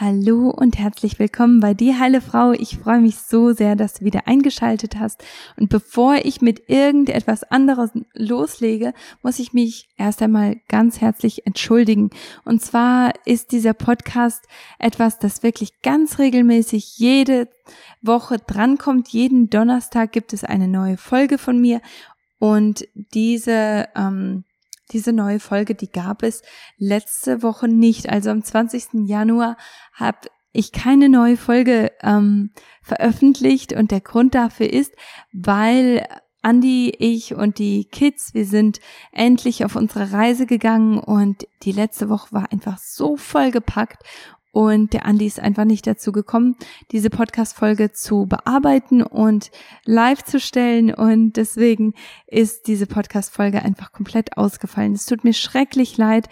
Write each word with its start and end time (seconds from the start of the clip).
Hallo 0.00 0.50
und 0.50 0.78
herzlich 0.78 1.18
willkommen 1.18 1.58
bei 1.58 1.74
Die 1.74 1.92
Heile 1.92 2.20
Frau. 2.20 2.52
Ich 2.52 2.78
freue 2.78 3.00
mich 3.00 3.16
so 3.16 3.50
sehr, 3.50 3.74
dass 3.74 3.94
du 3.94 4.04
wieder 4.04 4.28
eingeschaltet 4.28 4.96
hast. 4.96 5.24
Und 5.56 5.70
bevor 5.70 6.14
ich 6.22 6.40
mit 6.40 6.70
irgendetwas 6.70 7.42
anderes 7.42 7.90
loslege, 8.14 8.94
muss 9.24 9.40
ich 9.40 9.54
mich 9.54 9.88
erst 9.96 10.22
einmal 10.22 10.60
ganz 10.68 11.00
herzlich 11.00 11.48
entschuldigen. 11.48 12.10
Und 12.44 12.62
zwar 12.62 13.12
ist 13.24 13.50
dieser 13.50 13.74
Podcast 13.74 14.44
etwas, 14.78 15.18
das 15.18 15.42
wirklich 15.42 15.82
ganz 15.82 16.20
regelmäßig 16.20 16.96
jede 16.98 17.48
Woche 18.00 18.38
drankommt. 18.38 19.08
Jeden 19.08 19.50
Donnerstag 19.50 20.12
gibt 20.12 20.32
es 20.32 20.44
eine 20.44 20.68
neue 20.68 20.96
Folge 20.96 21.38
von 21.38 21.60
mir. 21.60 21.80
Und 22.38 22.86
diese 22.94 23.88
ähm, 23.96 24.44
diese 24.92 25.12
neue 25.12 25.40
Folge, 25.40 25.74
die 25.74 25.90
gab 25.90 26.22
es 26.22 26.42
letzte 26.76 27.42
Woche 27.42 27.68
nicht. 27.68 28.08
Also 28.08 28.30
am 28.30 28.42
20. 28.42 29.06
Januar 29.06 29.56
habe 29.92 30.28
ich 30.52 30.72
keine 30.72 31.08
neue 31.08 31.36
Folge 31.36 31.92
ähm, 32.02 32.50
veröffentlicht 32.82 33.72
und 33.72 33.90
der 33.90 34.00
Grund 34.00 34.34
dafür 34.34 34.72
ist, 34.72 34.94
weil 35.32 36.06
Andi, 36.40 36.94
ich 36.98 37.34
und 37.34 37.58
die 37.58 37.84
Kids, 37.84 38.32
wir 38.32 38.46
sind 38.46 38.80
endlich 39.12 39.64
auf 39.64 39.76
unsere 39.76 40.12
Reise 40.12 40.46
gegangen 40.46 40.98
und 40.98 41.46
die 41.62 41.72
letzte 41.72 42.08
Woche 42.08 42.32
war 42.32 42.52
einfach 42.52 42.78
so 42.78 43.16
vollgepackt 43.16 44.02
und 44.50 44.92
der 44.92 45.04
Andi 45.04 45.26
ist 45.26 45.40
einfach 45.40 45.64
nicht 45.64 45.86
dazu 45.86 46.10
gekommen, 46.10 46.56
diese 46.90 47.10
Podcast-Folge 47.10 47.92
zu 47.92 48.26
bearbeiten 48.26 49.02
und 49.02 49.50
live 49.84 50.24
zu 50.24 50.40
stellen. 50.40 50.92
Und 50.92 51.34
deswegen 51.34 51.94
ist 52.26 52.66
diese 52.66 52.86
Podcast-Folge 52.86 53.62
einfach 53.62 53.92
komplett 53.92 54.36
ausgefallen. 54.36 54.94
Es 54.94 55.06
tut 55.06 55.22
mir 55.22 55.34
schrecklich 55.34 55.96
leid. 55.98 56.28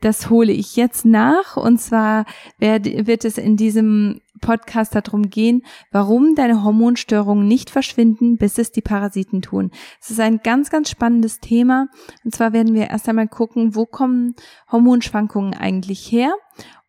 Das 0.00 0.28
hole 0.28 0.52
ich 0.52 0.76
jetzt 0.76 1.04
nach. 1.04 1.56
Und 1.56 1.80
zwar 1.80 2.26
wird 2.58 3.24
es 3.24 3.38
in 3.38 3.56
diesem 3.56 4.20
Podcast 4.40 4.94
darum 4.94 5.30
gehen, 5.30 5.62
warum 5.90 6.34
deine 6.34 6.64
Hormonstörungen 6.64 7.48
nicht 7.48 7.70
verschwinden, 7.70 8.36
bis 8.36 8.58
es 8.58 8.72
die 8.72 8.82
Parasiten 8.82 9.40
tun. 9.40 9.70
Es 10.00 10.10
ist 10.10 10.20
ein 10.20 10.40
ganz, 10.42 10.68
ganz 10.68 10.90
spannendes 10.90 11.40
Thema. 11.40 11.86
Und 12.24 12.34
zwar 12.34 12.52
werden 12.52 12.74
wir 12.74 12.90
erst 12.90 13.08
einmal 13.08 13.28
gucken, 13.28 13.74
wo 13.74 13.86
kommen 13.86 14.34
Hormonschwankungen 14.70 15.54
eigentlich 15.54 16.12
her 16.12 16.34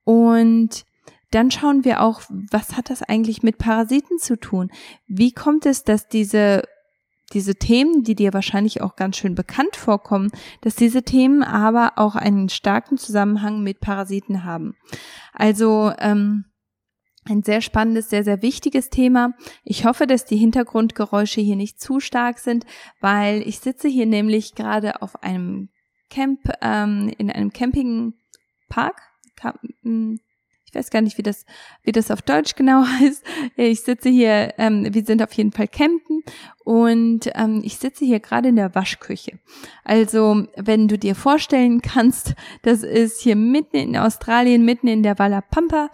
und 0.06 0.86
dann 1.32 1.52
schauen 1.52 1.84
wir 1.84 2.02
auch, 2.02 2.22
was 2.50 2.78
hat 2.78 2.90
das 2.90 3.04
eigentlich 3.04 3.44
mit 3.44 3.58
Parasiten 3.58 4.20
zu 4.20 4.40
tun? 4.40 4.72
Wie 5.06 5.34
kommt 5.34 5.66
es, 5.66 5.84
dass 5.84 6.08
diese 6.08 6.64
diese 7.34 7.56
Themen, 7.56 8.04
die 8.04 8.16
dir 8.16 8.34
wahrscheinlich 8.34 8.82
auch 8.82 8.96
ganz 8.96 9.18
schön 9.18 9.36
bekannt 9.36 9.76
vorkommen, 9.76 10.32
dass 10.62 10.76
diese 10.76 11.04
Themen 11.04 11.44
aber 11.44 11.94
auch 11.96 12.16
einen 12.16 12.50
starken 12.50 12.98
Zusammenhang 12.98 13.64
mit 13.64 13.80
Parasiten 13.80 14.44
haben. 14.44 14.76
Also 15.34 15.92
ähm, 15.98 16.46
ein 17.28 17.42
sehr 17.42 17.62
spannendes, 17.62 18.10
sehr, 18.10 18.24
sehr 18.24 18.42
wichtiges 18.42 18.90
Thema. 18.90 19.34
Ich 19.64 19.86
hoffe, 19.86 20.06
dass 20.06 20.26
die 20.26 20.38
Hintergrundgeräusche 20.38 21.42
hier 21.42 21.56
nicht 21.56 21.82
zu 21.82 22.00
stark 22.00 22.38
sind, 22.38 22.66
weil 23.02 23.42
ich 23.42 23.60
sitze 23.60 23.88
hier 23.88 24.06
nämlich 24.06 24.54
gerade 24.54 25.02
auf 25.02 25.24
einem 25.24 25.70
Camp, 26.12 26.42
ähm, 26.62 27.12
in 27.18 27.32
einem 27.32 27.52
Campingpark 27.52 29.02
ich 30.66 30.76
weiß 30.76 30.90
gar 30.90 31.02
nicht, 31.02 31.18
wie 31.18 31.24
das, 31.24 31.46
wie 31.84 31.92
das 31.92 32.12
auf 32.12 32.22
Deutsch 32.22 32.56
genau 32.56 32.86
heißt. 33.00 33.24
Ich 33.56 33.82
sitze 33.82 34.10
hier, 34.10 34.54
ähm, 34.58 34.88
wir 34.94 35.06
sind 35.06 35.22
auf 35.22 35.34
jeden 35.34 35.52
Fall 35.52 35.68
campen 35.68 36.24
und 36.64 37.30
ähm, 37.36 37.62
ich 37.64 37.78
sitze 37.78 38.06
hier 38.06 38.20
gerade 38.20 38.50
in 38.50 38.56
der 38.56 38.76
Waschküche. 38.76 39.40
Also, 39.84 40.48
wenn 40.58 40.88
du 40.88 40.98
dir 40.98 41.16
vorstellen 41.16 41.82
kannst, 41.82 42.34
das 42.64 42.84
ist 42.84 43.22
hier 43.22 43.36
mitten 43.36 43.78
in 43.78 43.98
Australien, 43.98 44.66
mitten 44.66 44.88
in 44.88 45.04
der 45.04 45.18
Walla 45.20 45.42
Pampa, 45.42 45.90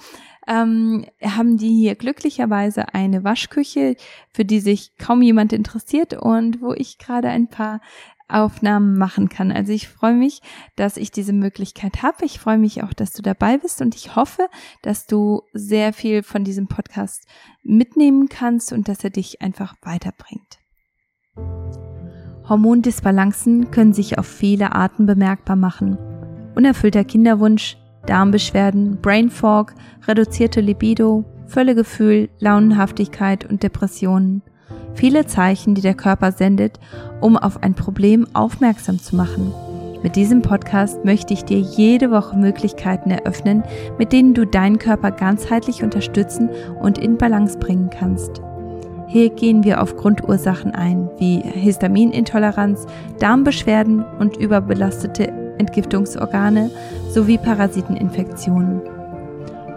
ähm, 0.48 1.06
haben 1.24 1.58
die 1.58 1.74
hier 1.76 1.96
glücklicherweise 1.96 2.94
eine 2.94 3.24
Waschküche, 3.24 3.96
für 4.34 4.46
die 4.46 4.60
sich 4.60 4.98
kaum 4.98 5.22
jemand 5.22 5.54
interessiert 5.54 6.14
und 6.14 6.62
wo 6.62 6.74
ich 6.74 6.98
gerade 6.98 7.30
ein 7.30 7.48
paar 7.48 7.80
Aufnahmen 8.34 8.98
machen 8.98 9.30
kann. 9.30 9.52
Also 9.52 9.72
ich 9.72 9.88
freue 9.88 10.14
mich, 10.14 10.42
dass 10.76 10.98
ich 10.98 11.12
diese 11.12 11.34
Möglichkeit 11.34 12.04
habe. 12.04 12.26
Ich 12.26 12.40
freue 12.40 12.58
mich 12.58 12.84
auch, 12.84 12.94
dass 12.94 13.14
du 13.14 13.22
dabei 13.22 13.58
bist 13.58 13.82
und 13.82 13.96
ich 13.96 14.16
hoffe, 14.16 14.48
dass 14.82 15.06
du 15.06 15.44
sehr 15.54 15.94
viel 15.94 16.24
von 16.24 16.44
diesem 16.44 16.68
Podcast 16.68 17.28
mitnehmen 17.64 18.30
kannst 18.30 18.74
und 18.74 18.88
dass 18.88 19.04
er 19.04 19.10
dich 19.10 19.42
einfach 19.42 19.76
weiterbringt. 19.82 20.60
Hormondisbalancen 22.48 23.72
können 23.72 23.94
sich 23.94 24.18
auf 24.18 24.28
viele 24.28 24.74
Arten 24.74 25.06
bemerkbar 25.06 25.56
machen. 25.56 25.98
Unerfüllter 26.56 27.04
Kinderwunsch, 27.04 27.78
Darmbeschwerden, 28.06 29.00
Brain 29.02 29.30
Fog, 29.30 29.74
reduzierte 30.08 30.60
Libido, 30.60 31.24
Völlegefühl, 31.48 32.30
Launenhaftigkeit 32.40 33.46
und 33.46 33.64
Depressionen 33.64 34.42
viele 34.94 35.26
Zeichen, 35.26 35.76
die 35.76 35.82
der 35.82 35.94
Körper 35.94 36.32
sendet, 36.32 36.80
um 37.20 37.38
auf 37.38 37.64
ein 37.64 37.74
Problem 37.74 38.28
aufmerksam 38.34 39.00
zu 39.00 39.16
machen. 39.16 39.54
Mit 40.04 40.16
diesem 40.16 40.42
Podcast 40.42 41.06
möchte 41.06 41.34
ich 41.34 41.46
dir 41.46 41.60
jede 41.60 42.10
Woche 42.10 42.36
Möglichkeiten 42.36 43.12
eröffnen, 43.12 43.64
mit 44.00 44.12
denen 44.12 44.34
du 44.34 44.48
deinen 44.48 44.80
Körper 44.80 45.12
ganzheitlich 45.12 45.84
unterstützen 45.84 46.50
und 46.82 46.98
in 46.98 47.18
Balance 47.18 47.60
bringen 47.60 47.92
kannst. 47.92 48.42
Hier 49.08 49.30
gehen 49.30 49.64
wir 49.64 49.82
auf 49.82 49.98
Grundursachen 49.98 50.74
ein, 50.74 51.10
wie 51.18 51.42
Histaminintoleranz, 51.42 52.88
Darmbeschwerden 53.20 54.04
und 54.20 54.38
überbelastete 54.38 55.28
Entgiftungsorgane 55.58 56.72
sowie 57.10 57.38
Parasiteninfektionen. 57.38 58.82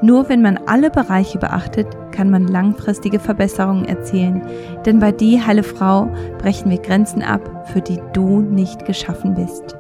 Nur 0.04 0.28
wenn 0.28 0.42
man 0.42 0.58
alle 0.66 0.90
Bereiche 0.90 1.38
beachtet, 1.38 1.86
kann 2.12 2.28
man 2.28 2.46
langfristige 2.46 3.18
Verbesserungen 3.18 3.86
erzielen, 3.86 4.42
denn 4.84 4.98
bei 4.98 5.12
Die 5.12 5.40
Heile 5.40 5.62
Frau 5.62 6.10
brechen 6.36 6.70
wir 6.70 6.76
Grenzen 6.76 7.22
ab, 7.22 7.70
für 7.72 7.80
die 7.80 7.98
du 8.12 8.40
nicht 8.40 8.84
geschaffen 8.84 9.32
bist. 9.32 9.74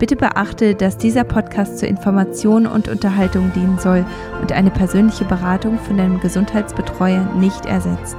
Bitte 0.00 0.16
beachte, 0.16 0.74
dass 0.74 0.98
dieser 0.98 1.22
Podcast 1.22 1.78
zur 1.78 1.86
Information 1.86 2.66
und 2.66 2.88
Unterhaltung 2.88 3.52
dienen 3.54 3.78
soll 3.78 4.04
und 4.42 4.50
eine 4.50 4.72
persönliche 4.72 5.24
Beratung 5.26 5.78
von 5.78 5.96
deinem 5.96 6.18
Gesundheitsbetreuer 6.18 7.32
nicht 7.36 7.66
ersetzt. 7.66 8.16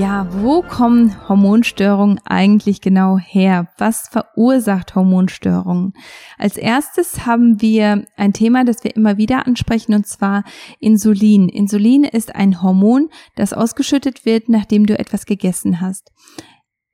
Ja, 0.00 0.26
wo 0.30 0.62
kommen 0.62 1.28
Hormonstörungen 1.28 2.20
eigentlich 2.24 2.80
genau 2.80 3.18
her? 3.18 3.68
Was 3.76 4.08
verursacht 4.08 4.94
Hormonstörungen? 4.94 5.92
Als 6.38 6.56
erstes 6.56 7.26
haben 7.26 7.60
wir 7.60 8.06
ein 8.16 8.32
Thema, 8.32 8.64
das 8.64 8.82
wir 8.82 8.96
immer 8.96 9.18
wieder 9.18 9.46
ansprechen, 9.46 9.92
und 9.92 10.06
zwar 10.06 10.44
Insulin. 10.78 11.50
Insulin 11.50 12.04
ist 12.04 12.34
ein 12.34 12.62
Hormon, 12.62 13.10
das 13.36 13.52
ausgeschüttet 13.52 14.24
wird, 14.24 14.48
nachdem 14.48 14.86
du 14.86 14.98
etwas 14.98 15.26
gegessen 15.26 15.82
hast. 15.82 16.10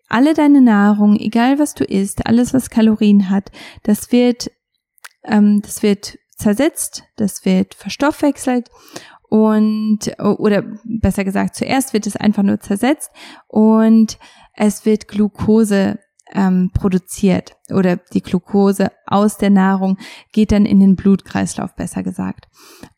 Alle 0.09 0.35
deine 0.35 0.61
Nahrung, 0.61 1.15
egal 1.15 1.61
was 1.61 1.75
du 1.75 1.85
isst, 1.85 2.27
alles 2.27 2.55
was 2.55 2.71
Kalorien 2.71 3.31
hat, 3.31 3.53
das 3.85 4.11
wird, 4.11 4.51
ähm, 5.23 5.63
das 5.63 5.85
wird 5.85 6.19
zersetzt, 6.37 7.05
das 7.15 7.45
wird 7.45 7.75
verstoffwechselt 7.75 8.69
und 9.29 10.13
oder 10.19 10.65
besser 10.85 11.25
gesagt 11.25 11.57
zuerst 11.57 11.93
wird 11.93 12.07
es 12.07 12.17
einfach 12.17 12.43
nur 12.43 12.61
zersetzt 12.61 13.11
und 13.49 14.19
es 14.55 14.87
wird 14.87 15.09
Glucose 15.09 15.99
ähm, 16.33 16.71
produziert 16.75 17.57
oder 17.71 17.97
die 17.97 18.23
Glucose 18.23 18.91
aus 19.07 19.39
der 19.39 19.51
Nahrung 19.51 19.99
geht 20.33 20.53
dann 20.53 20.67
in 20.67 20.81
den 20.81 20.97
Blutkreislauf 20.97 21.75
besser 21.75 22.03
gesagt. 22.03 22.49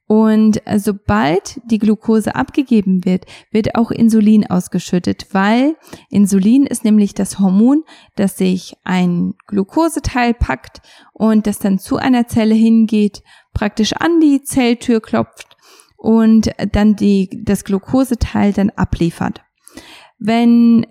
Und 0.07 0.63
sobald 0.77 1.61
die 1.71 1.79
Glucose 1.79 2.35
abgegeben 2.35 3.05
wird, 3.05 3.27
wird 3.51 3.75
auch 3.75 3.91
Insulin 3.91 4.49
ausgeschüttet, 4.49 5.27
weil 5.33 5.77
Insulin 6.09 6.65
ist 6.65 6.83
nämlich 6.83 7.13
das 7.13 7.39
Hormon, 7.39 7.85
das 8.17 8.39
sich 8.39 8.75
ein 8.85 9.35
Glukoseteil 9.49 10.33
packt 10.33 10.81
und 11.13 11.47
das 11.47 11.59
dann 11.59 11.79
zu 11.79 11.99
einer 11.99 12.27
Zelle 12.27 12.55
hingeht, 12.55 13.23
praktisch 13.53 13.93
an 13.93 14.19
die 14.19 14.43
Zelltür 14.43 15.03
klopft 15.03 15.58
und 15.99 16.53
dann 16.73 16.97
die, 16.97 17.43
das 17.45 17.65
Glukoseteil 17.65 18.53
dann 18.53 18.71
abliefert. 18.71 19.43
Wenn 20.19 20.87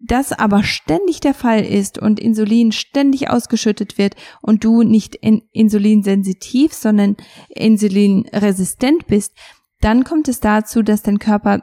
das 0.00 0.32
aber 0.32 0.62
ständig 0.62 1.20
der 1.20 1.34
Fall 1.34 1.64
ist 1.64 1.98
und 1.98 2.20
Insulin 2.20 2.72
ständig 2.72 3.30
ausgeschüttet 3.30 3.98
wird 3.98 4.14
und 4.42 4.64
du 4.64 4.82
nicht 4.82 5.16
in 5.16 5.42
insulinsensitiv, 5.52 6.72
sondern 6.72 7.16
insulinresistent 7.48 9.06
bist, 9.06 9.34
dann 9.80 10.04
kommt 10.04 10.28
es 10.28 10.40
dazu, 10.40 10.82
dass 10.82 11.02
dein 11.02 11.18
Körper 11.18 11.62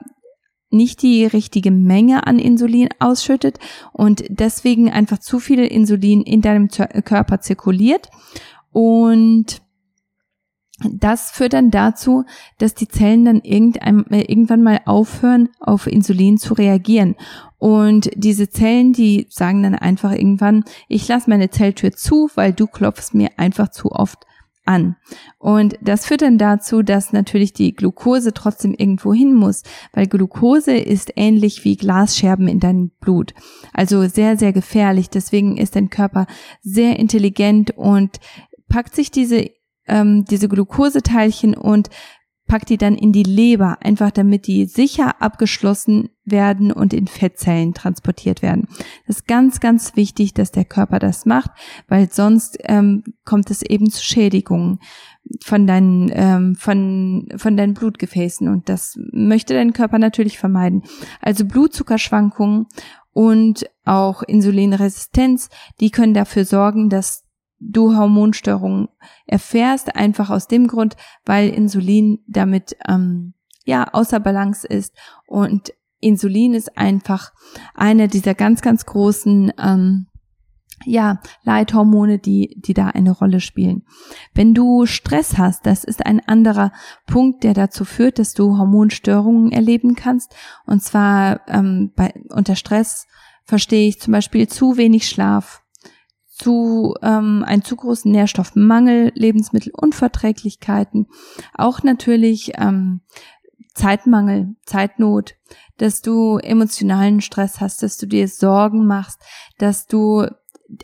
nicht 0.69 1.01
die 1.01 1.25
richtige 1.25 1.71
Menge 1.71 2.25
an 2.27 2.39
Insulin 2.39 2.89
ausschüttet 2.99 3.59
und 3.93 4.23
deswegen 4.29 4.89
einfach 4.89 5.19
zu 5.19 5.39
viel 5.39 5.59
Insulin 5.59 6.21
in 6.21 6.41
deinem 6.41 6.69
Körper 6.69 7.41
zirkuliert 7.41 8.09
und 8.71 9.61
das 10.89 11.31
führt 11.31 11.53
dann 11.53 11.71
dazu, 11.71 12.25
dass 12.57 12.73
die 12.73 12.87
Zellen 12.87 13.25
dann 13.25 13.41
irgendein, 13.41 14.05
äh, 14.11 14.21
irgendwann 14.21 14.63
mal 14.63 14.81
aufhören, 14.85 15.49
auf 15.59 15.87
Insulin 15.87 16.37
zu 16.37 16.53
reagieren. 16.53 17.15
Und 17.57 18.09
diese 18.15 18.49
Zellen, 18.49 18.93
die 18.93 19.27
sagen 19.29 19.63
dann 19.63 19.75
einfach 19.75 20.11
irgendwann, 20.11 20.63
ich 20.87 21.07
lasse 21.07 21.29
meine 21.29 21.49
Zelltür 21.49 21.91
zu, 21.91 22.29
weil 22.35 22.53
du 22.53 22.67
klopfst 22.67 23.13
mir 23.13 23.29
einfach 23.37 23.69
zu 23.69 23.91
oft 23.91 24.25
an. 24.65 24.95
Und 25.37 25.75
das 25.81 26.05
führt 26.05 26.21
dann 26.21 26.37
dazu, 26.37 26.81
dass 26.81 27.13
natürlich 27.13 27.53
die 27.53 27.73
Glucose 27.73 28.33
trotzdem 28.33 28.73
irgendwo 28.73 29.13
hin 29.13 29.33
muss, 29.33 29.63
weil 29.93 30.07
Glucose 30.07 30.75
ist 30.75 31.13
ähnlich 31.15 31.63
wie 31.65 31.75
Glasscherben 31.75 32.47
in 32.47 32.59
deinem 32.59 32.91
Blut. 32.99 33.33
Also 33.73 34.07
sehr, 34.07 34.37
sehr 34.37 34.53
gefährlich. 34.53 35.09
Deswegen 35.09 35.57
ist 35.57 35.75
dein 35.75 35.89
Körper 35.89 36.27
sehr 36.61 36.99
intelligent 36.99 37.71
und 37.71 38.19
packt 38.69 38.95
sich 38.95 39.11
diese, 39.11 39.49
ähm, 39.91 40.25
diese 40.25 40.49
Glukoseteilchen 40.49 41.53
und 41.53 41.89
packt 42.51 42.67
die 42.67 42.77
dann 42.77 42.95
in 42.95 43.13
die 43.13 43.23
Leber, 43.23 43.77
einfach 43.81 44.11
damit 44.11 44.45
die 44.45 44.65
sicher 44.65 45.21
abgeschlossen 45.21 46.09
werden 46.25 46.73
und 46.73 46.93
in 46.93 47.07
Fettzellen 47.07 47.73
transportiert 47.73 48.41
werden. 48.41 48.67
Das 49.07 49.19
ist 49.19 49.27
ganz, 49.27 49.61
ganz 49.61 49.95
wichtig, 49.95 50.33
dass 50.33 50.51
der 50.51 50.65
Körper 50.65 50.99
das 50.99 51.25
macht, 51.25 51.51
weil 51.87 52.11
sonst 52.11 52.57
ähm, 52.63 53.03
kommt 53.23 53.51
es 53.51 53.61
eben 53.61 53.89
zu 53.89 54.03
Schädigungen 54.03 54.79
von 55.41 55.65
deinen, 55.65 56.11
ähm, 56.13 56.55
von, 56.55 57.29
von 57.37 57.55
deinen 57.55 57.73
Blutgefäßen 57.73 58.49
und 58.49 58.67
das 58.67 58.99
möchte 59.13 59.53
dein 59.53 59.71
Körper 59.71 59.97
natürlich 59.97 60.37
vermeiden. 60.37 60.83
Also 61.21 61.45
Blutzuckerschwankungen 61.45 62.65
und 63.13 63.65
auch 63.85 64.23
Insulinresistenz, 64.23 65.49
die 65.79 65.89
können 65.89 66.13
dafür 66.13 66.43
sorgen, 66.43 66.89
dass 66.89 67.23
du 67.61 67.95
Hormonstörungen 67.95 68.89
erfährst, 69.27 69.95
einfach 69.95 70.29
aus 70.29 70.47
dem 70.47 70.67
Grund, 70.67 70.97
weil 71.25 71.49
Insulin 71.49 72.19
damit 72.27 72.75
ähm, 72.87 73.33
ja 73.65 73.87
außer 73.93 74.19
Balance 74.19 74.67
ist 74.67 74.97
und 75.27 75.73
Insulin 75.99 76.55
ist 76.55 76.77
einfach 76.77 77.31
eine 77.75 78.07
dieser 78.07 78.33
ganz 78.33 78.61
ganz 78.61 78.85
großen 78.85 79.53
ähm, 79.59 80.07
ja, 80.85 81.19
Leithormone, 81.43 82.19
die, 82.19 82.55
die 82.57 82.73
da 82.73 82.87
eine 82.87 83.11
Rolle 83.11 83.39
spielen. 83.39 83.83
Wenn 84.33 84.53
du 84.53 84.85
Stress 84.85 85.37
hast, 85.37 85.65
das 85.65 85.83
ist 85.83 86.05
ein 86.05 86.21
anderer 86.27 86.71
Punkt, 87.05 87.43
der 87.43 87.53
dazu 87.53 87.85
führt, 87.85 88.19
dass 88.19 88.33
du 88.33 88.57
Hormonstörungen 88.57 89.51
erleben 89.51 89.95
kannst. 89.95 90.35
Und 90.65 90.81
zwar 90.81 91.47
ähm, 91.47 91.91
bei, 91.95 92.13
unter 92.29 92.55
Stress 92.55 93.07
verstehe 93.43 93.87
ich 93.87 93.99
zum 93.99 94.13
Beispiel 94.13 94.47
zu 94.47 94.77
wenig 94.77 95.07
Schlaf, 95.07 95.60
zu 96.41 96.95
ähm, 97.03 97.43
einen 97.45 97.63
zu 97.63 97.75
großen 97.75 98.11
Nährstoffmangel, 98.11 99.11
Lebensmittelunverträglichkeiten, 99.13 101.07
auch 101.53 101.83
natürlich 101.83 102.53
ähm, 102.55 103.01
Zeitmangel, 103.75 104.55
Zeitnot, 104.65 105.35
dass 105.77 106.01
du 106.01 106.37
emotionalen 106.37 107.21
Stress 107.21 107.61
hast, 107.61 107.83
dass 107.83 107.97
du 107.97 108.07
dir 108.07 108.27
Sorgen 108.27 108.87
machst, 108.87 109.21
dass 109.59 109.85
du 109.85 110.25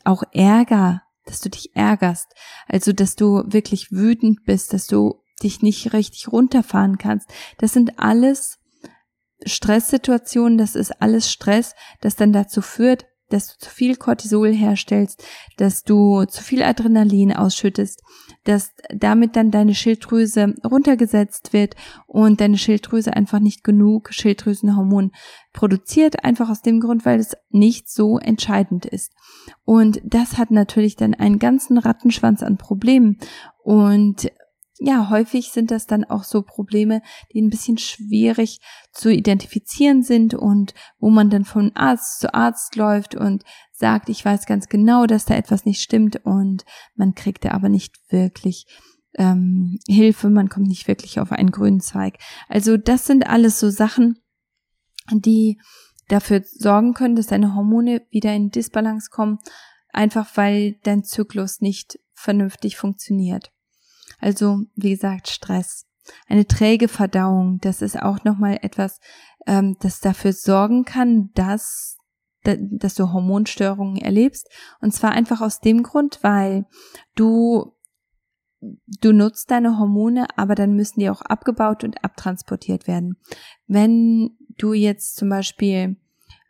auch 0.04 0.24
Ärger, 0.32 1.02
dass 1.26 1.42
du 1.42 1.50
dich 1.50 1.76
ärgerst, 1.76 2.34
also 2.68 2.94
dass 2.94 3.16
du 3.16 3.44
wirklich 3.48 3.92
wütend 3.92 4.46
bist, 4.46 4.74
dass 4.74 4.86
du 4.86 5.24
dich 5.42 5.62
nicht 5.64 5.94
richtig 5.94 6.32
runterfahren 6.32 6.98
kannst. 6.98 7.30
Das 7.58 7.74
sind 7.74 8.00
alles 8.00 8.60
Stresssituationen, 9.44 10.58
das 10.58 10.76
ist 10.76 11.02
alles 11.02 11.32
Stress, 11.32 11.74
das 12.02 12.16
dann 12.16 12.32
dazu 12.32 12.62
führt, 12.62 13.06
dass 13.30 13.48
du 13.48 13.66
zu 13.66 13.70
viel 13.70 13.96
Cortisol 13.96 14.54
herstellst, 14.54 15.24
dass 15.58 15.84
du 15.84 16.26
zu 16.26 16.44
viel 16.44 16.64
Adrenalin 16.64 17.34
ausschüttest, 17.34 18.02
dass 18.44 18.72
damit 18.90 19.36
dann 19.36 19.52
deine 19.52 19.76
Schilddrüse 19.76 20.56
runtergesetzt 20.64 21.54
wird 21.54 21.76
und 22.06 22.40
deine 22.40 22.58
Schilddrüse 22.58 23.14
einfach 23.14 23.40
nicht 23.40 23.64
genug 23.64 24.14
Schilddrüsenhormon 24.14 25.12
produziert, 25.54 26.24
einfach 26.24 26.50
aus 26.50 26.62
dem 26.62 26.80
Grund, 26.80 27.06
weil 27.06 27.20
es 27.20 27.36
nicht 27.50 27.90
so 27.90 28.18
entscheidend 28.18 28.86
ist. 28.86 29.14
Und 29.66 30.02
das 30.04 30.38
hat 30.38 30.52
natürlich 30.52 30.96
dann 30.96 31.14
einen 31.14 31.40
ganzen 31.40 31.78
Rattenschwanz 31.78 32.44
an 32.44 32.58
Problemen 32.58 33.18
und 33.64 34.32
ja, 34.80 35.10
häufig 35.10 35.52
sind 35.52 35.72
das 35.72 35.88
dann 35.88 36.04
auch 36.04 36.24
so 36.24 36.44
Probleme, 36.44 37.02
die 37.34 37.42
ein 37.42 37.50
bisschen 37.50 37.78
schwierig 37.78 38.60
zu 38.92 39.12
identifizieren 39.12 40.04
sind 40.04 40.36
und 40.36 40.74
wo 41.00 41.10
man 41.10 41.30
dann 41.30 41.46
von 41.46 41.76
Arzt 41.76 42.20
zu 42.20 42.34
Arzt 42.34 42.76
läuft 42.76 43.16
und 43.16 43.44
sagt, 43.72 44.10
ich 44.10 44.24
weiß 44.24 44.46
ganz 44.46 44.70
genau, 44.70 45.06
dass 45.08 45.26
da 45.26 45.36
etwas 45.36 45.66
nicht 45.66 45.82
stimmt 45.82 46.18
und 46.26 46.64
man 46.96 47.16
kriegt 47.16 47.46
da 47.46 47.52
aber 47.52 47.70
nicht 47.70 47.96
wirklich 48.10 48.68
ähm, 49.16 49.80
Hilfe, 49.88 50.30
man 50.30 50.50
kommt 50.50 50.68
nicht 50.68 50.88
wirklich 50.88 51.20
auf 51.20 51.32
einen 51.32 51.52
grünen 51.52 51.80
Zweig. 51.80 52.20
Also 52.48 52.78
das 52.78 53.08
sind 53.08 53.28
alles 53.28 53.60
so 53.60 53.72
Sachen, 53.72 54.20
die 55.12 55.60
dafür 56.08 56.44
sorgen 56.44 56.94
können, 56.94 57.16
dass 57.16 57.28
deine 57.28 57.56
Hormone 57.56 58.06
wieder 58.12 58.34
in 58.34 58.52
Disbalance 58.52 59.10
kommen, 59.10 59.40
einfach 59.92 60.30
weil 60.36 60.76
dein 60.84 61.04
Zyklus 61.04 61.62
nicht 61.62 62.00
vernünftig 62.14 62.78
funktioniert. 62.78 63.52
Also, 64.20 64.62
wie 64.76 64.92
gesagt, 64.92 65.30
Stress. 65.30 65.86
Eine 66.28 66.48
träge 66.48 66.88
Verdauung, 66.88 67.60
das 67.60 67.82
ist 67.82 68.02
auch 68.02 68.24
nochmal 68.24 68.60
etwas, 68.62 69.00
ähm, 69.46 69.76
das 69.82 70.00
dafür 70.00 70.34
sorgen 70.34 70.86
kann, 70.86 71.32
dass, 71.34 71.98
dass 72.44 72.96
du 72.96 73.12
Hormonstörungen 73.12 73.98
erlebst. 73.98 74.50
Und 74.80 74.94
zwar 74.94 75.12
einfach 75.12 75.42
aus 75.42 75.60
dem 75.60 75.84
Grund, 75.84 76.20
weil 76.22 76.66
du 77.16 77.74
du 78.60 79.12
nutzt 79.12 79.52
deine 79.52 79.78
Hormone, 79.78 80.28
aber 80.36 80.56
dann 80.56 80.74
müssen 80.74 81.00
die 81.00 81.10
auch 81.10 81.22
abgebaut 81.22 81.84
und 81.84 82.04
abtransportiert 82.04 82.88
werden. 82.88 83.18
Wenn 83.68 84.36
du 84.58 84.74
jetzt 84.74 85.16
zum 85.16 85.30
Beispiel 85.30 85.98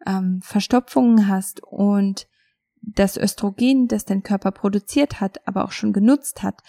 ähm, 0.05 0.39
Verstopfungen 0.41 1.27
hast 1.27 1.61
und 1.63 2.27
das 2.81 3.17
Östrogen, 3.17 3.87
das 3.87 4.05
dein 4.05 4.23
Körper 4.23 4.51
produziert 4.51 5.19
hat, 5.19 5.45
aber 5.45 5.65
auch 5.65 5.71
schon 5.71 5.91
genutzt 5.91 6.43
hat, 6.43 6.61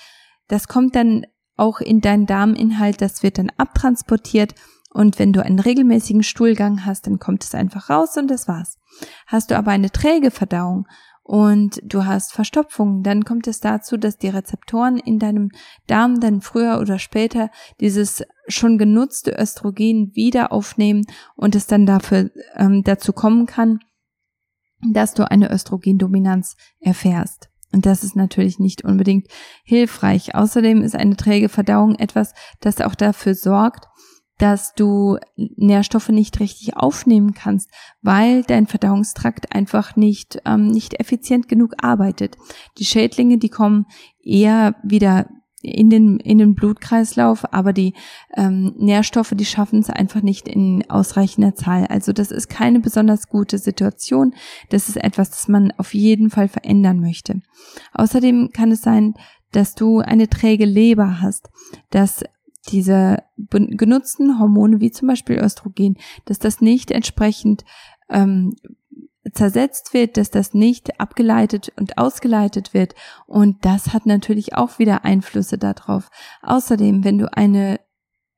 das 0.48 0.68
kommt 0.68 0.96
dann 0.96 1.26
auch 1.56 1.80
in 1.80 2.00
deinen 2.00 2.26
Darminhalt, 2.26 3.00
das 3.00 3.22
wird 3.22 3.38
dann 3.38 3.50
abtransportiert 3.56 4.54
und 4.90 5.18
wenn 5.18 5.32
du 5.32 5.44
einen 5.44 5.58
regelmäßigen 5.58 6.22
Stuhlgang 6.22 6.84
hast, 6.84 7.06
dann 7.06 7.18
kommt 7.18 7.44
es 7.44 7.54
einfach 7.54 7.90
raus 7.90 8.16
und 8.16 8.28
das 8.28 8.48
war's. 8.48 8.78
Hast 9.26 9.50
du 9.50 9.56
aber 9.56 9.70
eine 9.70 9.90
träge 9.90 10.30
Verdauung 10.30 10.86
und 11.22 11.80
du 11.84 12.06
hast 12.06 12.32
Verstopfung, 12.32 13.02
dann 13.02 13.24
kommt 13.24 13.46
es 13.46 13.60
dazu, 13.60 13.98
dass 13.98 14.16
die 14.16 14.30
Rezeptoren 14.30 14.96
in 14.96 15.18
deinem 15.18 15.50
Darm 15.86 16.20
dann 16.20 16.40
früher 16.40 16.80
oder 16.80 16.98
später 16.98 17.50
dieses 17.80 18.24
schon 18.46 18.78
genutzte 18.78 19.32
Östrogen 19.38 20.14
wieder 20.14 20.52
aufnehmen 20.52 21.04
und 21.36 21.54
es 21.54 21.66
dann 21.66 21.84
dafür 21.84 22.30
ähm, 22.56 22.82
dazu 22.82 23.12
kommen 23.12 23.44
kann, 23.44 23.80
dass 24.90 25.12
du 25.12 25.30
eine 25.30 25.52
Östrogendominanz 25.52 26.56
erfährst. 26.80 27.50
Und 27.72 27.86
das 27.86 28.02
ist 28.02 28.16
natürlich 28.16 28.58
nicht 28.58 28.84
unbedingt 28.84 29.28
hilfreich. 29.62 30.34
Außerdem 30.34 30.82
ist 30.82 30.96
eine 30.96 31.16
träge 31.16 31.48
Verdauung 31.48 31.96
etwas, 31.96 32.32
das 32.60 32.80
auch 32.80 32.94
dafür 32.94 33.34
sorgt, 33.34 33.86
dass 34.38 34.72
du 34.74 35.18
Nährstoffe 35.36 36.08
nicht 36.10 36.38
richtig 36.40 36.76
aufnehmen 36.76 37.34
kannst, 37.34 37.70
weil 38.00 38.42
dein 38.44 38.66
Verdauungstrakt 38.66 39.52
einfach 39.52 39.96
nicht, 39.96 40.40
ähm, 40.46 40.68
nicht 40.68 40.98
effizient 41.00 41.48
genug 41.48 41.74
arbeitet. 41.82 42.36
Die 42.78 42.84
Schädlinge, 42.84 43.38
die 43.38 43.48
kommen 43.48 43.86
eher 44.22 44.76
wieder 44.84 45.28
in 45.60 45.90
den, 45.90 46.20
in 46.20 46.38
den 46.38 46.54
Blutkreislauf, 46.54 47.52
aber 47.52 47.72
die 47.72 47.94
ähm, 48.36 48.74
Nährstoffe, 48.78 49.32
die 49.34 49.44
schaffen 49.44 49.80
es 49.80 49.90
einfach 49.90 50.22
nicht 50.22 50.46
in 50.46 50.88
ausreichender 50.88 51.54
Zahl. 51.54 51.86
Also 51.86 52.12
das 52.12 52.30
ist 52.30 52.48
keine 52.48 52.80
besonders 52.80 53.28
gute 53.28 53.58
Situation. 53.58 54.34
Das 54.70 54.88
ist 54.88 54.96
etwas, 54.96 55.30
das 55.30 55.48
man 55.48 55.72
auf 55.72 55.94
jeden 55.94 56.30
Fall 56.30 56.48
verändern 56.48 57.00
möchte. 57.00 57.40
Außerdem 57.92 58.50
kann 58.52 58.70
es 58.70 58.82
sein, 58.82 59.14
dass 59.50 59.74
du 59.74 59.98
eine 59.98 60.28
träge 60.28 60.64
Leber 60.64 61.20
hast, 61.20 61.50
dass 61.90 62.22
diese 62.70 63.22
genutzten 63.36 64.38
Hormone 64.38 64.80
wie 64.80 64.90
zum 64.90 65.08
Beispiel 65.08 65.38
Östrogen, 65.38 65.96
dass 66.26 66.38
das 66.38 66.60
nicht 66.60 66.90
entsprechend 66.90 67.64
ähm, 68.10 68.54
zersetzt 69.32 69.94
wird, 69.94 70.16
dass 70.16 70.30
das 70.30 70.54
nicht 70.54 71.00
abgeleitet 71.00 71.72
und 71.76 71.98
ausgeleitet 71.98 72.74
wird. 72.74 72.94
Und 73.26 73.64
das 73.64 73.92
hat 73.92 74.06
natürlich 74.06 74.54
auch 74.54 74.78
wieder 74.78 75.04
Einflüsse 75.04 75.58
darauf. 75.58 76.10
Außerdem, 76.42 77.04
wenn 77.04 77.18
du 77.18 77.32
eine, 77.36 77.80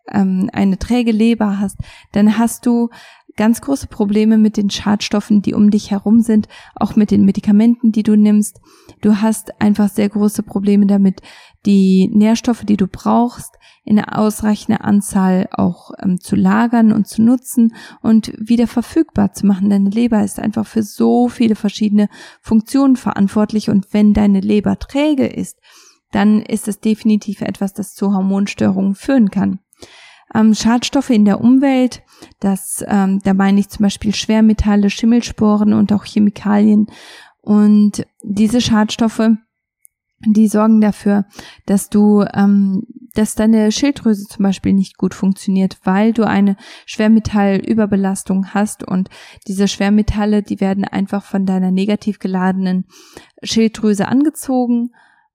ähm, 0.09 0.50
eine 0.52 0.78
träge 0.78 1.12
Leber 1.12 1.59
hast, 1.59 1.76
dann 2.12 2.38
hast 2.38 2.66
du 2.66 2.90
ganz 3.37 3.60
große 3.60 3.87
Probleme 3.87 4.38
mit 4.38 4.56
den 4.56 4.70
Schadstoffen, 4.70 5.42
die 5.42 5.54
um 5.54 5.70
dich 5.70 5.90
herum 5.90 6.20
sind, 6.20 6.49
auch 6.75 6.96
mit 6.96 7.10
den 7.10 7.25
Medikamenten, 7.25 7.92
die 7.92 8.02
du 8.02 8.16
nimmst. 8.16 8.60
Du 9.00 9.20
hast 9.20 9.60
einfach 9.60 9.88
sehr 9.88 10.08
große 10.08 10.42
Probleme 10.42 10.87
damit, 10.87 11.20
die 11.66 12.10
Nährstoffe, 12.12 12.64
die 12.64 12.76
du 12.76 12.87
brauchst, 12.87 13.56
in 13.84 13.99
einer 13.99 14.18
ausreichender 14.18 14.84
Anzahl 14.84 15.49
auch 15.52 15.90
ähm, 16.02 16.20
zu 16.20 16.37
lagern 16.37 16.92
und 16.92 17.06
zu 17.06 17.22
nutzen 17.22 17.75
und 18.02 18.32
wieder 18.38 18.66
verfügbar 18.66 19.32
zu 19.32 19.46
machen. 19.46 19.70
Deine 19.70 19.90
Leber 19.90 20.22
ist 20.22 20.38
einfach 20.38 20.66
für 20.66 20.82
so 20.82 21.28
viele 21.28 21.54
verschiedene 21.54 22.08
Funktionen 22.40 22.96
verantwortlich 22.96 23.70
und 23.70 23.92
wenn 23.92 24.12
deine 24.12 24.40
Leber 24.40 24.78
träge 24.78 25.26
ist, 25.26 25.58
dann 26.12 26.42
ist 26.42 26.68
es 26.68 26.80
definitiv 26.80 27.40
etwas, 27.40 27.72
das 27.72 27.94
zu 27.94 28.12
Hormonstörungen 28.12 28.94
führen 28.94 29.30
kann. 29.30 29.60
Ähm, 30.34 30.54
Schadstoffe 30.54 31.10
in 31.10 31.25
der 31.25 31.40
Umwelt, 31.40 32.02
das, 32.38 32.84
ähm, 32.87 33.20
da 33.25 33.34
meine 33.34 33.60
ich 33.60 33.68
zum 33.68 33.84
Beispiel 33.84 34.14
Schwermetalle, 34.14 34.90
Schimmelsporen 34.90 35.72
und 35.72 35.92
auch 35.92 36.04
Chemikalien. 36.04 36.87
Und 37.40 38.06
diese 38.22 38.60
Schadstoffe, 38.60 39.30
die 40.26 40.49
sorgen 40.49 40.80
dafür, 40.80 41.25
dass 41.66 41.88
du, 41.88 42.25
ähm, 42.34 42.82
dass 43.14 43.34
deine 43.34 43.72
Schilddrüse 43.72 44.26
zum 44.26 44.42
Beispiel 44.42 44.75
nicht 44.75 44.99
gut 44.99 45.14
funktioniert, 45.14 45.78
weil 45.84 46.12
du 46.12 46.26
eine 46.26 46.56
Schwermetallüberbelastung 46.87 48.52
hast. 48.52 48.87
Und 48.87 49.08
diese 49.49 49.66
Schwermetalle, 49.66 50.42
die 50.42 50.60
werden 50.60 50.84
einfach 50.84 51.25
von 51.25 51.46
deiner 51.46 51.70
negativ 51.70 52.18
geladenen 52.18 52.84
Schilddrüse 53.42 54.08
angezogen. 54.08 54.90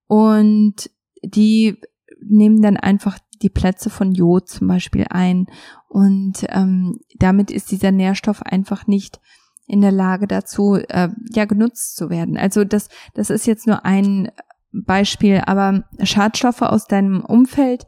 Und 0.08 0.92
die 1.24 1.82
nehmen 2.22 2.62
dann 2.62 2.78
einfach 2.78 3.18
die 3.42 3.50
Plätze 3.50 3.90
von 3.90 4.14
Jod 4.14 4.50
zum 4.50 4.68
Beispiel 4.68 5.06
ein 5.10 5.48
und 5.88 6.46
ähm, 6.50 7.00
damit 7.18 7.52
ist 7.52 7.72
dieser 7.72 7.92
Nährstoff 7.92 8.42
einfach 8.42 8.88
nicht 8.88 9.20
in 9.68 9.82
der 9.82 9.92
Lage 9.92 10.28
dazu, 10.28 10.76
äh, 10.76 11.10
ja 11.34 11.46
genutzt 11.46 11.96
zu 11.96 12.10
werden. 12.10 12.38
Also 12.38 12.64
das, 12.64 12.90
das 13.14 13.30
ist 13.30 13.48
jetzt 13.48 13.68
nur 13.68 13.86
ein 13.86 14.32
Beispiel, 14.72 15.42
aber 15.46 15.86
Schadstoffe 16.04 16.62
aus 16.62 16.86
deinem 16.86 17.24
Umfeld, 17.24 17.86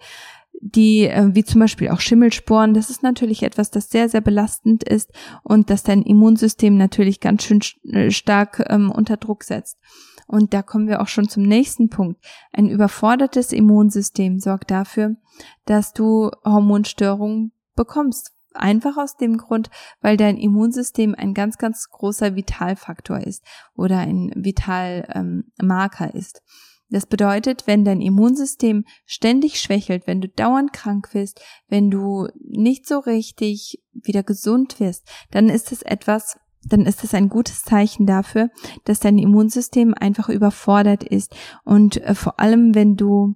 die, 0.60 1.08
äh, 1.08 1.30
wie 1.34 1.44
zum 1.44 1.60
Beispiel 1.60 1.90
auch 1.90 2.00
Schimmelsporen, 2.00 2.74
das 2.74 2.90
ist 2.90 3.04
natürlich 3.04 3.44
etwas, 3.44 3.70
das 3.70 3.90
sehr, 3.90 4.10
sehr 4.10 4.22
belastend 4.22 4.84
ist 4.84 5.12
und 5.44 5.70
das 5.70 5.84
dein 5.84 6.02
Immunsystem 6.02 6.78
natürlich 6.78 7.20
ganz 7.20 7.44
schön 7.44 7.62
äh, 7.92 8.10
stark 8.10 8.66
ähm, 8.70 8.92
unter 8.92 9.18
Druck 9.18 9.44
setzt. 9.44 9.78
Und 10.28 10.54
da 10.54 10.62
kommen 10.62 10.88
wir 10.88 11.02
auch 11.02 11.08
schon 11.08 11.30
zum 11.30 11.44
nächsten 11.44 11.90
Punkt. 11.90 12.24
Ein 12.52 12.68
überfordertes 12.68 13.54
Immunsystem 13.54 14.40
sorgt 14.40 14.70
dafür, 14.70 15.16
dass 15.66 15.94
du 15.94 16.30
Hormonstörungen 16.44 17.54
bekommst. 17.76 18.34
Einfach 18.54 18.98
aus 18.98 19.16
dem 19.16 19.38
Grund, 19.38 19.70
weil 20.02 20.18
dein 20.18 20.38
Immunsystem 20.38 21.16
ein 21.16 21.34
ganz, 21.34 21.58
ganz 21.58 21.90
großer 21.90 22.36
Vitalfaktor 22.36 23.20
ist 23.20 23.44
oder 23.76 24.00
ein 24.00 24.32
Vitalmarker 24.36 26.14
ähm, 26.14 26.20
ist. 26.20 26.42
Das 26.90 27.06
bedeutet, 27.06 27.68
wenn 27.68 27.84
dein 27.84 28.02
Immunsystem 28.02 28.86
ständig 29.06 29.60
schwächelt, 29.60 30.08
wenn 30.08 30.22
du 30.22 30.30
dauernd 30.30 30.72
krank 30.72 31.14
wirst, 31.14 31.42
wenn 31.68 31.92
du 31.92 32.28
nicht 32.40 32.88
so 32.88 33.00
richtig 33.00 33.84
wieder 33.92 34.24
gesund 34.24 34.80
wirst, 34.80 35.08
dann 35.32 35.50
ist 35.50 35.72
es 35.72 35.82
etwas, 35.82 36.38
dann 36.64 36.86
ist 36.86 37.04
es 37.04 37.14
ein 37.14 37.30
gutes 37.30 37.64
Zeichen 37.64 38.06
dafür, 38.06 38.50
dass 38.84 39.00
dein 39.00 39.18
Immunsystem 39.18 39.94
einfach 39.94 40.30
überfordert 40.30 41.04
ist. 41.04 41.36
Und 41.64 41.98
äh, 41.98 42.16
vor 42.16 42.40
allem, 42.40 42.76
wenn 42.76 42.96
du 42.96 43.36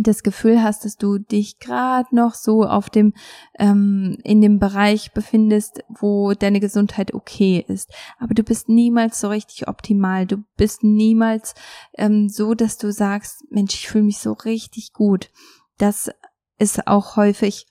das 0.00 0.22
Gefühl 0.22 0.62
hast, 0.62 0.84
dass 0.84 0.96
du 0.96 1.18
dich 1.18 1.58
gerade 1.58 2.14
noch 2.14 2.34
so 2.34 2.64
auf 2.64 2.90
dem 2.90 3.14
ähm, 3.58 4.18
in 4.22 4.42
dem 4.42 4.58
Bereich 4.58 5.12
befindest, 5.12 5.82
wo 5.88 6.34
deine 6.34 6.60
Gesundheit 6.60 7.14
okay 7.14 7.64
ist, 7.66 7.90
aber 8.18 8.34
du 8.34 8.42
bist 8.42 8.68
niemals 8.68 9.18
so 9.18 9.28
richtig 9.28 9.66
optimal. 9.66 10.26
Du 10.26 10.44
bist 10.56 10.84
niemals 10.84 11.54
ähm, 11.96 12.28
so, 12.28 12.52
dass 12.52 12.76
du 12.76 12.92
sagst, 12.92 13.44
Mensch, 13.50 13.74
ich 13.74 13.88
fühle 13.88 14.04
mich 14.04 14.18
so 14.18 14.32
richtig 14.34 14.92
gut. 14.92 15.30
Das 15.78 16.10
ist 16.58 16.86
auch 16.86 17.16
häufig 17.16 17.66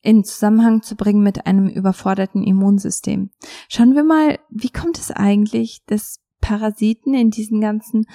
in 0.00 0.24
Zusammenhang 0.24 0.82
zu 0.82 0.96
bringen 0.96 1.22
mit 1.22 1.46
einem 1.46 1.68
überforderten 1.68 2.42
Immunsystem. 2.42 3.30
Schauen 3.68 3.94
wir 3.94 4.04
mal, 4.04 4.38
wie 4.50 4.70
kommt 4.70 4.98
es 4.98 5.10
eigentlich, 5.10 5.82
dass 5.86 6.20
Parasiten 6.40 7.14
in 7.14 7.30
diesen 7.30 7.60
ganzen 7.60 8.06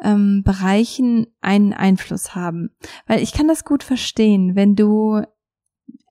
ähm, 0.00 0.42
Bereichen 0.44 1.26
einen 1.40 1.72
Einfluss 1.72 2.34
haben. 2.34 2.70
Weil 3.06 3.22
ich 3.22 3.32
kann 3.32 3.48
das 3.48 3.64
gut 3.64 3.82
verstehen, 3.82 4.54
wenn 4.54 4.76
du 4.76 5.22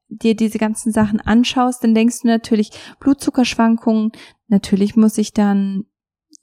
dir 0.10 0.36
diese 0.36 0.58
ganzen 0.58 0.92
Sachen 0.92 1.22
anschaust, 1.22 1.84
dann 1.84 1.96
denkst 1.96 2.22
du 2.22 2.28
natürlich 2.28 2.72
Blutzuckerschwankungen, 3.00 4.12
natürlich 4.48 4.98
muss 4.98 5.18
ich 5.18 5.34
dann 5.34 5.86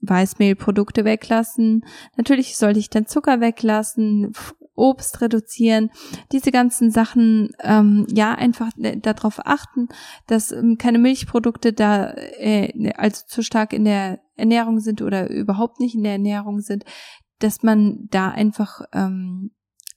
Weißmehlprodukte 0.00 1.04
weglassen, 1.04 1.84
natürlich 2.16 2.56
sollte 2.56 2.78
ich 2.78 2.88
dann 2.88 3.06
Zucker 3.06 3.40
weglassen, 3.40 4.32
Obst 4.78 5.20
reduzieren, 5.20 5.90
diese 6.32 6.50
ganzen 6.50 6.90
Sachen, 6.90 7.50
ähm, 7.60 8.06
ja, 8.10 8.34
einfach 8.34 8.70
äh, 8.78 8.96
darauf 8.96 9.40
achten, 9.44 9.88
dass 10.26 10.52
ähm, 10.52 10.78
keine 10.78 10.98
Milchprodukte 10.98 11.72
da 11.72 12.12
äh, 12.12 12.92
also 12.96 13.24
zu 13.26 13.42
stark 13.42 13.72
in 13.72 13.84
der 13.84 14.20
Ernährung 14.36 14.80
sind 14.80 15.02
oder 15.02 15.28
überhaupt 15.28 15.80
nicht 15.80 15.94
in 15.94 16.04
der 16.04 16.12
Ernährung 16.12 16.60
sind, 16.60 16.84
dass 17.40 17.62
man 17.62 18.06
da 18.10 18.30
einfach 18.30 18.82
ähm, 18.92 19.50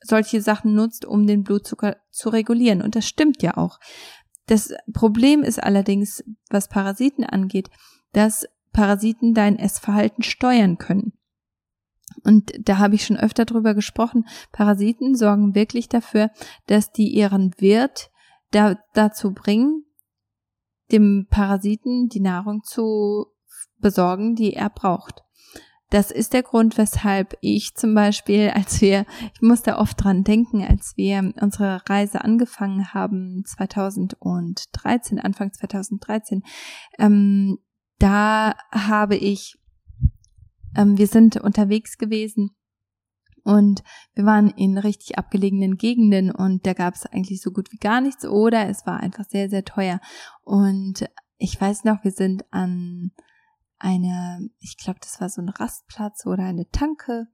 solche 0.03 0.41
Sachen 0.41 0.73
nutzt, 0.73 1.05
um 1.05 1.27
den 1.27 1.43
Blutzucker 1.43 1.97
zu 2.09 2.29
regulieren. 2.29 2.81
Und 2.81 2.95
das 2.95 3.07
stimmt 3.07 3.43
ja 3.43 3.57
auch. 3.57 3.79
Das 4.47 4.73
Problem 4.93 5.43
ist 5.43 5.61
allerdings, 5.61 6.23
was 6.49 6.67
Parasiten 6.67 7.23
angeht, 7.23 7.69
dass 8.11 8.45
Parasiten 8.73 9.33
dein 9.33 9.57
Essverhalten 9.57 10.23
steuern 10.23 10.77
können. 10.77 11.13
Und 12.23 12.51
da 12.59 12.77
habe 12.77 12.95
ich 12.95 13.05
schon 13.05 13.17
öfter 13.17 13.45
drüber 13.45 13.73
gesprochen. 13.73 14.25
Parasiten 14.51 15.15
sorgen 15.15 15.55
wirklich 15.55 15.89
dafür, 15.89 16.29
dass 16.67 16.91
die 16.91 17.09
ihren 17.09 17.53
Wirt 17.57 18.09
da, 18.51 18.77
dazu 18.93 19.33
bringen, 19.33 19.85
dem 20.91 21.27
Parasiten 21.29 22.09
die 22.09 22.19
Nahrung 22.19 22.63
zu 22.63 23.27
besorgen, 23.79 24.35
die 24.35 24.53
er 24.53 24.69
braucht. 24.69 25.23
Das 25.89 26.09
ist 26.09 26.33
der 26.33 26.43
Grund, 26.43 26.77
weshalb 26.77 27.37
ich 27.41 27.75
zum 27.75 27.93
Beispiel, 27.93 28.49
als 28.51 28.79
wir, 28.79 29.05
ich 29.33 29.41
muss 29.41 29.61
da 29.61 29.77
oft 29.77 30.01
dran 30.01 30.23
denken, 30.23 30.63
als 30.63 30.93
wir 30.95 31.33
unsere 31.41 31.81
Reise 31.89 32.23
angefangen 32.23 32.93
haben, 32.93 33.43
2013, 33.45 35.19
Anfang 35.19 35.51
2013, 35.51 36.43
ähm, 36.97 37.57
da 37.99 38.55
habe 38.71 39.17
ich 39.17 39.59
ähm, 40.75 40.97
wir 40.97 41.07
sind 41.07 41.37
unterwegs 41.37 41.97
gewesen 41.97 42.55
und 43.43 43.83
wir 44.13 44.25
waren 44.25 44.49
in 44.49 44.77
richtig 44.77 45.17
abgelegenen 45.17 45.77
Gegenden 45.77 46.31
und 46.31 46.65
da 46.65 46.73
gab 46.73 46.93
es 46.93 47.05
eigentlich 47.05 47.41
so 47.41 47.51
gut 47.51 47.71
wie 47.71 47.77
gar 47.77 48.01
nichts 48.01 48.25
oder 48.25 48.67
es 48.69 48.85
war 48.85 48.99
einfach 48.99 49.25
sehr, 49.27 49.49
sehr 49.49 49.65
teuer. 49.65 49.99
Und 50.43 51.09
ich 51.37 51.59
weiß 51.59 51.83
noch, 51.83 52.03
wir 52.03 52.11
sind 52.11 52.45
an 52.51 53.11
eine, 53.79 54.49
ich 54.59 54.77
glaube, 54.77 54.99
das 55.01 55.19
war 55.19 55.29
so 55.29 55.41
ein 55.41 55.49
Rastplatz 55.49 56.25
oder 56.25 56.43
eine 56.43 56.69
Tanke 56.69 57.27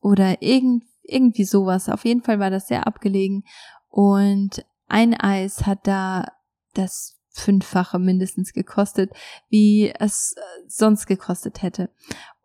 oder 0.00 0.42
irgend, 0.42 0.84
irgendwie 1.02 1.44
sowas. 1.44 1.88
Auf 1.88 2.04
jeden 2.04 2.22
Fall 2.22 2.40
war 2.40 2.50
das 2.50 2.66
sehr 2.66 2.86
abgelegen 2.86 3.44
und 3.88 4.64
ein 4.88 5.14
Eis 5.14 5.64
hat 5.64 5.86
da 5.86 6.26
das 6.74 7.16
fünffache 7.30 7.98
mindestens 7.98 8.52
gekostet, 8.52 9.12
wie 9.48 9.92
es 9.96 10.34
äh, 10.36 10.40
sonst 10.66 11.06
gekostet 11.06 11.62
hätte. 11.62 11.90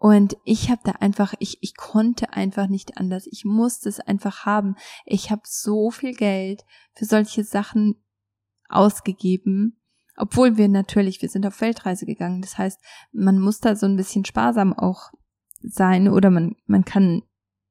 Und 0.01 0.35
ich 0.45 0.71
habe 0.71 0.81
da 0.83 0.93
einfach, 0.93 1.35
ich, 1.37 1.59
ich 1.61 1.75
konnte 1.75 2.33
einfach 2.33 2.67
nicht 2.67 2.97
anders. 2.97 3.27
Ich 3.31 3.45
musste 3.45 3.87
es 3.87 3.99
einfach 3.99 4.47
haben. 4.47 4.75
Ich 5.05 5.29
habe 5.29 5.43
so 5.45 5.91
viel 5.91 6.15
Geld 6.15 6.65
für 6.95 7.05
solche 7.05 7.43
Sachen 7.43 8.03
ausgegeben. 8.67 9.79
Obwohl 10.17 10.57
wir 10.57 10.69
natürlich, 10.69 11.21
wir 11.21 11.29
sind 11.29 11.45
auf 11.45 11.61
Weltreise 11.61 12.07
gegangen. 12.07 12.41
Das 12.41 12.57
heißt, 12.57 12.79
man 13.11 13.37
muss 13.37 13.59
da 13.59 13.75
so 13.75 13.85
ein 13.85 13.95
bisschen 13.95 14.25
sparsam 14.25 14.73
auch 14.73 15.11
sein 15.61 16.09
oder 16.09 16.31
man, 16.31 16.55
man 16.65 16.83
kann 16.83 17.21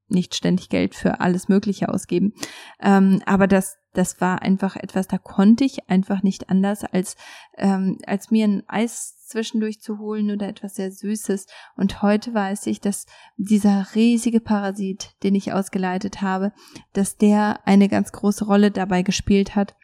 nicht 0.07 0.33
ständig 0.33 0.69
Geld 0.69 0.95
für 0.95 1.19
alles 1.19 1.49
Mögliche 1.49 1.89
ausgeben. 1.89 2.31
Ähm, 2.79 3.21
aber 3.25 3.47
das, 3.47 3.75
das 3.93 4.21
war 4.21 4.41
einfach 4.41 4.75
etwas, 4.75 5.07
da 5.07 5.17
konnte 5.17 5.65
ich 5.65 5.89
einfach 5.89 6.23
nicht 6.23 6.49
anders, 6.49 6.83
als, 6.83 7.17
ähm, 7.57 7.97
als 8.05 8.31
mir 8.31 8.45
ein 8.45 8.63
Eis 8.67 9.25
zwischendurch 9.27 9.81
zu 9.81 9.99
holen 9.99 10.31
oder 10.31 10.47
etwas 10.47 10.75
sehr 10.75 10.91
Süßes. 10.91 11.47
Und 11.75 12.01
heute 12.01 12.33
weiß 12.33 12.67
ich, 12.67 12.79
dass 12.79 13.05
dieser 13.37 13.87
riesige 13.95 14.39
Parasit, 14.39 15.15
den 15.23 15.35
ich 15.35 15.53
ausgeleitet 15.53 16.21
habe, 16.21 16.53
dass 16.93 17.17
der 17.17 17.59
eine 17.65 17.89
ganz 17.89 18.11
große 18.11 18.45
Rolle 18.45 18.71
dabei 18.71 19.01
gespielt 19.01 19.55
hat, 19.55 19.75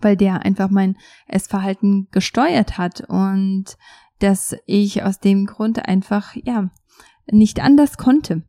weil 0.00 0.16
der 0.16 0.44
einfach 0.44 0.70
mein 0.70 0.96
Essverhalten 1.26 2.08
gesteuert 2.10 2.78
hat 2.78 3.00
und 3.08 3.76
dass 4.18 4.56
ich 4.66 5.02
aus 5.02 5.20
dem 5.20 5.46
Grund 5.46 5.86
einfach, 5.86 6.34
ja, 6.34 6.70
nicht 7.30 7.60
anders 7.60 7.98
konnte. 7.98 8.42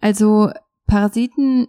Also 0.00 0.50
Parasiten 0.86 1.68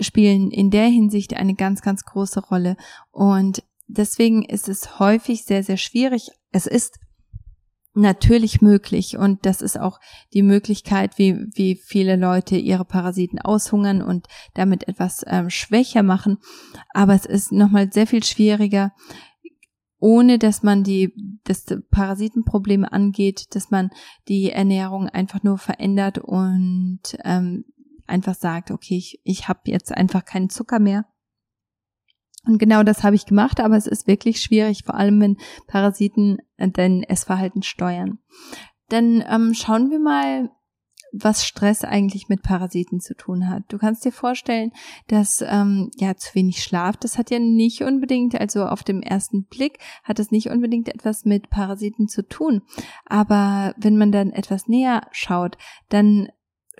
spielen 0.00 0.50
in 0.50 0.70
der 0.70 0.86
Hinsicht 0.86 1.34
eine 1.34 1.54
ganz, 1.54 1.82
ganz 1.82 2.04
große 2.04 2.40
Rolle. 2.40 2.76
Und 3.10 3.62
deswegen 3.86 4.44
ist 4.44 4.68
es 4.68 4.98
häufig 4.98 5.44
sehr, 5.44 5.62
sehr 5.62 5.76
schwierig. 5.76 6.30
Es 6.52 6.66
ist 6.66 6.98
natürlich 7.94 8.62
möglich 8.62 9.16
und 9.16 9.44
das 9.44 9.60
ist 9.60 9.78
auch 9.78 9.98
die 10.32 10.42
Möglichkeit, 10.42 11.18
wie, 11.18 11.36
wie 11.54 11.74
viele 11.74 12.16
Leute 12.16 12.56
ihre 12.56 12.84
Parasiten 12.84 13.38
aushungern 13.40 14.02
und 14.02 14.28
damit 14.54 14.86
etwas 14.88 15.24
ähm, 15.26 15.50
schwächer 15.50 16.02
machen. 16.02 16.38
Aber 16.94 17.14
es 17.14 17.26
ist 17.26 17.52
nochmal 17.52 17.92
sehr 17.92 18.06
viel 18.06 18.22
schwieriger, 18.22 18.92
ohne 19.98 20.38
dass 20.38 20.62
man 20.62 20.84
die 20.84 21.12
das 21.44 21.64
Parasitenprobleme 21.90 22.92
angeht, 22.92 23.54
dass 23.54 23.70
man 23.70 23.90
die 24.28 24.50
Ernährung 24.50 25.08
einfach 25.08 25.42
nur 25.42 25.58
verändert 25.58 26.18
und 26.18 27.00
ähm, 27.24 27.64
einfach 28.08 28.34
sagt, 28.34 28.70
okay, 28.70 28.96
ich, 28.96 29.20
ich 29.24 29.48
habe 29.48 29.60
jetzt 29.64 29.92
einfach 29.92 30.24
keinen 30.24 30.50
Zucker 30.50 30.78
mehr. 30.78 31.06
Und 32.46 32.58
genau 32.58 32.82
das 32.82 33.02
habe 33.02 33.16
ich 33.16 33.26
gemacht, 33.26 33.60
aber 33.60 33.76
es 33.76 33.86
ist 33.86 34.06
wirklich 34.06 34.40
schwierig, 34.40 34.84
vor 34.84 34.94
allem 34.94 35.20
wenn 35.20 35.36
Parasiten 35.66 36.38
äh, 36.56 36.68
dein 36.70 37.02
Essverhalten 37.02 37.62
steuern. 37.62 38.18
Dann 38.88 39.22
ähm, 39.28 39.52
schauen 39.54 39.90
wir 39.90 39.98
mal, 39.98 40.50
was 41.12 41.46
Stress 41.46 41.84
eigentlich 41.84 42.28
mit 42.28 42.42
Parasiten 42.42 43.00
zu 43.00 43.14
tun 43.14 43.48
hat. 43.48 43.64
Du 43.68 43.78
kannst 43.78 44.04
dir 44.04 44.12
vorstellen, 44.12 44.72
dass 45.08 45.42
ähm, 45.46 45.90
ja 45.96 46.16
zu 46.16 46.34
wenig 46.34 46.62
Schlaf, 46.62 46.96
das 46.96 47.18
hat 47.18 47.30
ja 47.30 47.38
nicht 47.38 47.82
unbedingt, 47.82 48.38
also 48.38 48.66
auf 48.66 48.82
dem 48.82 49.02
ersten 49.02 49.44
Blick 49.44 49.78
hat 50.04 50.18
es 50.18 50.30
nicht 50.30 50.50
unbedingt 50.50 50.88
etwas 50.88 51.24
mit 51.24 51.50
Parasiten 51.50 52.08
zu 52.08 52.26
tun. 52.26 52.62
Aber 53.06 53.74
wenn 53.78 53.96
man 53.96 54.12
dann 54.12 54.30
etwas 54.30 54.68
näher 54.68 55.06
schaut, 55.12 55.56
dann 55.88 56.28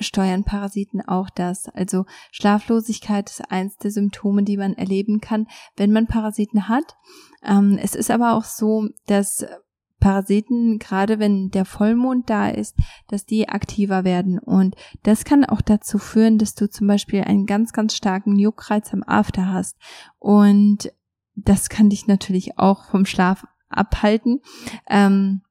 steuern 0.01 0.45
Parasiten 0.45 1.01
auch 1.01 1.31
das. 1.31 1.69
Also 1.69 2.05
Schlaflosigkeit 2.31 3.31
ist 3.31 3.51
eins 3.51 3.77
der 3.77 3.91
Symptome, 3.91 4.43
die 4.43 4.57
man 4.57 4.75
erleben 4.75 5.21
kann, 5.21 5.47
wenn 5.77 5.93
man 5.93 6.07
Parasiten 6.07 6.69
hat. 6.69 6.97
Ähm, 7.45 7.79
es 7.81 7.95
ist 7.95 8.11
aber 8.11 8.35
auch 8.35 8.45
so, 8.45 8.89
dass 9.07 9.47
Parasiten, 10.01 10.79
gerade 10.79 11.19
wenn 11.19 11.51
der 11.51 11.65
Vollmond 11.65 12.31
da 12.31 12.49
ist, 12.49 12.77
dass 13.09 13.27
die 13.27 13.49
aktiver 13.49 14.05
werden. 14.05 14.39
Und 14.39 14.77
das 15.03 15.25
kann 15.25 15.45
auch 15.45 15.61
dazu 15.61 15.99
führen, 15.99 16.39
dass 16.39 16.55
du 16.55 16.71
zum 16.71 16.87
Beispiel 16.87 17.23
einen 17.23 17.47
ganz, 17.47 17.73
ganz 17.73 17.97
starken 17.97 18.39
Juckreiz 18.39 18.93
am 18.93 19.03
After 19.03 19.53
hast. 19.53 19.77
Und 20.19 20.93
das 21.35 21.69
kann 21.69 21.91
dich 21.91 22.07
natürlich 22.07 22.59
auch 22.59 22.85
vom 22.85 23.07
Schlaf 23.07 23.47
abhalten. 23.69 24.41
Ähm, 24.89 25.43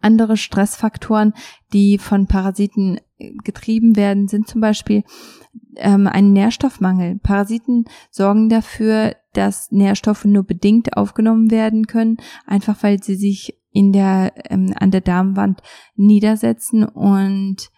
andere 0.00 0.36
Stressfaktoren, 0.36 1.34
die 1.72 1.98
von 1.98 2.26
Parasiten 2.26 3.00
getrieben 3.18 3.96
werden, 3.96 4.28
sind 4.28 4.48
zum 4.48 4.60
Beispiel 4.60 5.04
ähm, 5.76 6.06
ein 6.06 6.32
Nährstoffmangel. 6.32 7.18
Parasiten 7.22 7.84
sorgen 8.10 8.48
dafür, 8.48 9.16
dass 9.32 9.70
Nährstoffe 9.70 10.24
nur 10.24 10.44
bedingt 10.44 10.96
aufgenommen 10.96 11.50
werden 11.50 11.86
können, 11.86 12.18
einfach 12.46 12.82
weil 12.82 13.02
sie 13.02 13.16
sich 13.16 13.58
in 13.72 13.92
der 13.92 14.32
ähm, 14.50 14.72
an 14.76 14.90
der 14.90 15.00
Darmwand 15.00 15.62
niedersetzen 15.94 16.84
und 16.84 17.70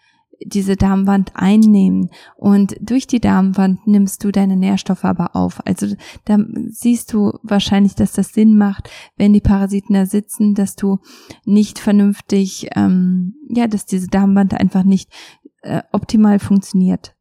diese 0.45 0.75
Darmwand 0.75 1.31
einnehmen 1.35 2.09
und 2.35 2.75
durch 2.81 3.07
die 3.07 3.19
Darmwand 3.19 3.85
nimmst 3.87 4.23
du 4.23 4.31
deine 4.31 4.55
Nährstoffe 4.55 5.05
aber 5.05 5.35
auf. 5.35 5.65
Also 5.65 5.95
da 6.25 6.37
siehst 6.67 7.13
du 7.13 7.33
wahrscheinlich, 7.43 7.95
dass 7.95 8.13
das 8.13 8.33
Sinn 8.33 8.57
macht, 8.57 8.89
wenn 9.17 9.33
die 9.33 9.41
Parasiten 9.41 9.93
da 9.93 10.05
sitzen, 10.05 10.55
dass 10.55 10.75
du 10.75 10.99
nicht 11.45 11.79
vernünftig, 11.79 12.67
ähm, 12.75 13.35
ja, 13.49 13.67
dass 13.67 13.85
diese 13.85 14.07
Darmwand 14.07 14.53
einfach 14.53 14.83
nicht 14.83 15.11
äh, 15.61 15.81
optimal 15.91 16.39
funktioniert. 16.39 17.15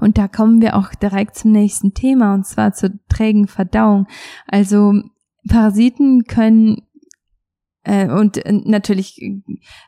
Und 0.00 0.18
da 0.18 0.28
kommen 0.28 0.60
wir 0.60 0.76
auch 0.76 0.94
direkt 0.94 1.36
zum 1.36 1.52
nächsten 1.52 1.94
Thema 1.94 2.34
und 2.34 2.46
zwar 2.46 2.72
zur 2.72 2.90
trägen 3.08 3.48
Verdauung. 3.48 4.06
Also 4.46 5.02
Parasiten 5.48 6.24
können 6.24 6.82
und 7.86 8.44
äh, 8.44 8.52
natürlich 8.52 9.20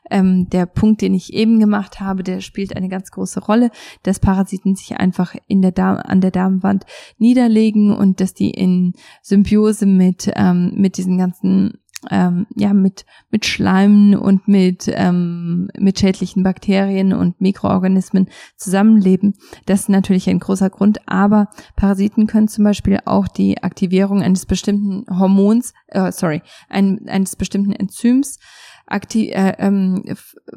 ähm, 0.09 0.49
der 0.49 0.65
Punkt, 0.65 1.01
den 1.01 1.13
ich 1.13 1.33
eben 1.33 1.59
gemacht 1.59 1.99
habe, 1.99 2.23
der 2.23 2.41
spielt 2.41 2.75
eine 2.75 2.89
ganz 2.89 3.11
große 3.11 3.41
Rolle, 3.41 3.69
dass 4.03 4.19
Parasiten 4.19 4.75
sich 4.75 4.97
einfach 4.97 5.35
in 5.47 5.61
der 5.61 5.71
Darm, 5.71 5.97
an 5.97 6.21
der 6.21 6.31
Darmwand 6.31 6.85
niederlegen 7.17 7.95
und 7.95 8.19
dass 8.19 8.33
die 8.33 8.51
in 8.51 8.93
Symbiose 9.21 9.85
mit 9.85 10.31
ähm, 10.35 10.73
mit 10.75 10.97
diesen 10.97 11.17
ganzen 11.17 11.81
ähm, 12.09 12.47
ja 12.55 12.73
mit 12.73 13.05
mit 13.29 13.45
Schleimen 13.45 14.15
und 14.15 14.47
mit 14.47 14.91
ähm, 14.91 15.69
mit 15.77 15.99
schädlichen 15.99 16.43
Bakterien 16.43 17.13
und 17.13 17.39
Mikroorganismen 17.41 18.27
zusammenleben. 18.57 19.35
Das 19.65 19.81
ist 19.81 19.89
natürlich 19.89 20.29
ein 20.29 20.39
großer 20.39 20.69
Grund. 20.69 21.07
Aber 21.07 21.49
Parasiten 21.75 22.27
können 22.27 22.47
zum 22.47 22.63
Beispiel 22.63 22.99
auch 23.05 23.27
die 23.27 23.61
Aktivierung 23.61 24.21
eines 24.21 24.45
bestimmten 24.45 25.05
Hormons, 25.19 25.73
äh, 25.87 26.11
sorry, 26.11 26.41
ein, 26.69 27.07
eines 27.07 27.35
bestimmten 27.35 27.73
Enzyms 27.73 28.39
aktiv, 28.87 29.31
äh, 29.33 29.55
ähm, 29.59 30.03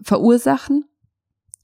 verursachen. 0.03 0.85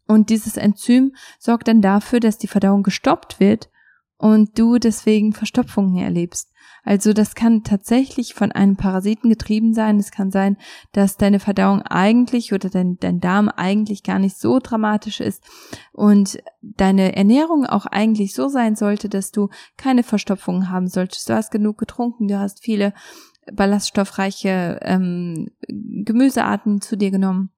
Und 0.07 0.29
dieses 0.31 0.57
Enzym 0.57 1.15
sorgt 1.39 1.69
dann 1.69 1.81
dafür, 1.81 2.21
dass 2.21 2.37
die 2.37 2.49
Verdauung 2.49 2.83
gestoppt 2.83 3.39
wird 3.39 3.71
und 4.19 4.59
du 4.59 4.79
deswegen 4.79 5.33
Verstopfungen 5.33 6.03
erlebst. 6.03 6.50
Also 6.85 7.13
das 7.13 7.35
kann 7.35 7.63
tatsächlich 7.63 8.35
von 8.35 8.53
einem 8.53 8.77
Parasiten 8.77 9.31
getrieben 9.31 9.75
sein. 9.75 9.99
Es 9.99 10.11
kann 10.11 10.31
sein, 10.31 10.57
dass 10.93 11.17
deine 11.17 11.41
Verdauung 11.41 11.83
eigentlich 11.83 12.53
oder 12.53 12.71
dein, 12.71 12.99
dein 12.99 13.21
Darm 13.21 13.49
eigentlich 13.49 14.03
gar 14.03 14.19
nicht 14.19 14.39
so 14.39 14.59
dramatisch 14.59 15.21
ist 15.21 15.43
und 15.93 16.43
deine 16.63 17.17
Ernährung 17.17 17.67
auch 17.67 17.87
eigentlich 17.87 18.35
so 18.35 18.49
sein 18.49 18.77
sollte, 18.77 19.09
dass 19.09 19.31
du 19.31 19.49
keine 19.77 20.03
Verstopfungen 20.03 20.71
haben 20.71 20.89
solltest. 20.89 21.29
Du 21.29 21.35
hast 21.35 21.51
genug 21.51 21.79
getrunken, 21.79 22.29
du 22.29 22.39
hast 22.39 22.63
viele 22.63 22.93
ballaststoffreiche 23.53 24.81
ähm, 24.83 25.51
Gemüsearten 25.69 26.81
zu 26.81 26.97
dir 26.97 27.11
genommen 27.11 27.51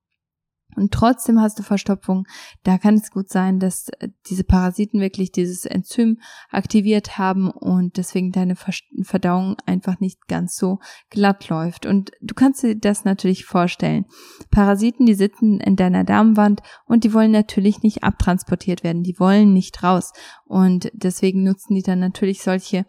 und 0.74 0.92
trotzdem 0.92 1.40
hast 1.40 1.58
du 1.58 1.62
Verstopfung, 1.62 2.26
da 2.62 2.78
kann 2.78 2.94
es 2.94 3.10
gut 3.10 3.28
sein, 3.28 3.58
dass 3.58 3.88
äh, 4.00 4.08
diese 4.26 4.44
Parasiten 4.44 5.00
wirklich 5.00 5.32
dieses 5.32 5.66
Enzym 5.66 6.18
aktiviert 6.50 7.18
haben 7.18 7.50
und 7.50 7.96
deswegen 7.96 8.32
deine 8.32 8.56
Verdauung 8.56 9.56
einfach 9.66 10.00
nicht 10.00 10.28
ganz 10.28 10.56
so 10.56 10.78
glatt 11.10 11.48
läuft. 11.48 11.84
Und 11.84 12.12
du 12.20 12.34
kannst 12.34 12.62
dir 12.62 12.76
das 12.76 13.04
natürlich 13.04 13.44
vorstellen. 13.44 14.06
Parasiten, 14.50 15.06
die 15.06 15.14
sitzen 15.14 15.60
in 15.60 15.76
deiner 15.76 16.04
Darmwand 16.04 16.62
und 16.86 17.04
die 17.04 17.12
wollen 17.12 17.32
natürlich 17.32 17.82
nicht 17.82 18.02
abtransportiert 18.02 18.82
werden, 18.82 19.02
die 19.02 19.18
wollen 19.18 19.52
nicht 19.52 19.82
raus. 19.82 20.12
Und 20.46 20.90
deswegen 20.94 21.42
nutzen 21.42 21.74
die 21.74 21.82
dann 21.82 22.00
natürlich 22.00 22.42
solche, 22.42 22.86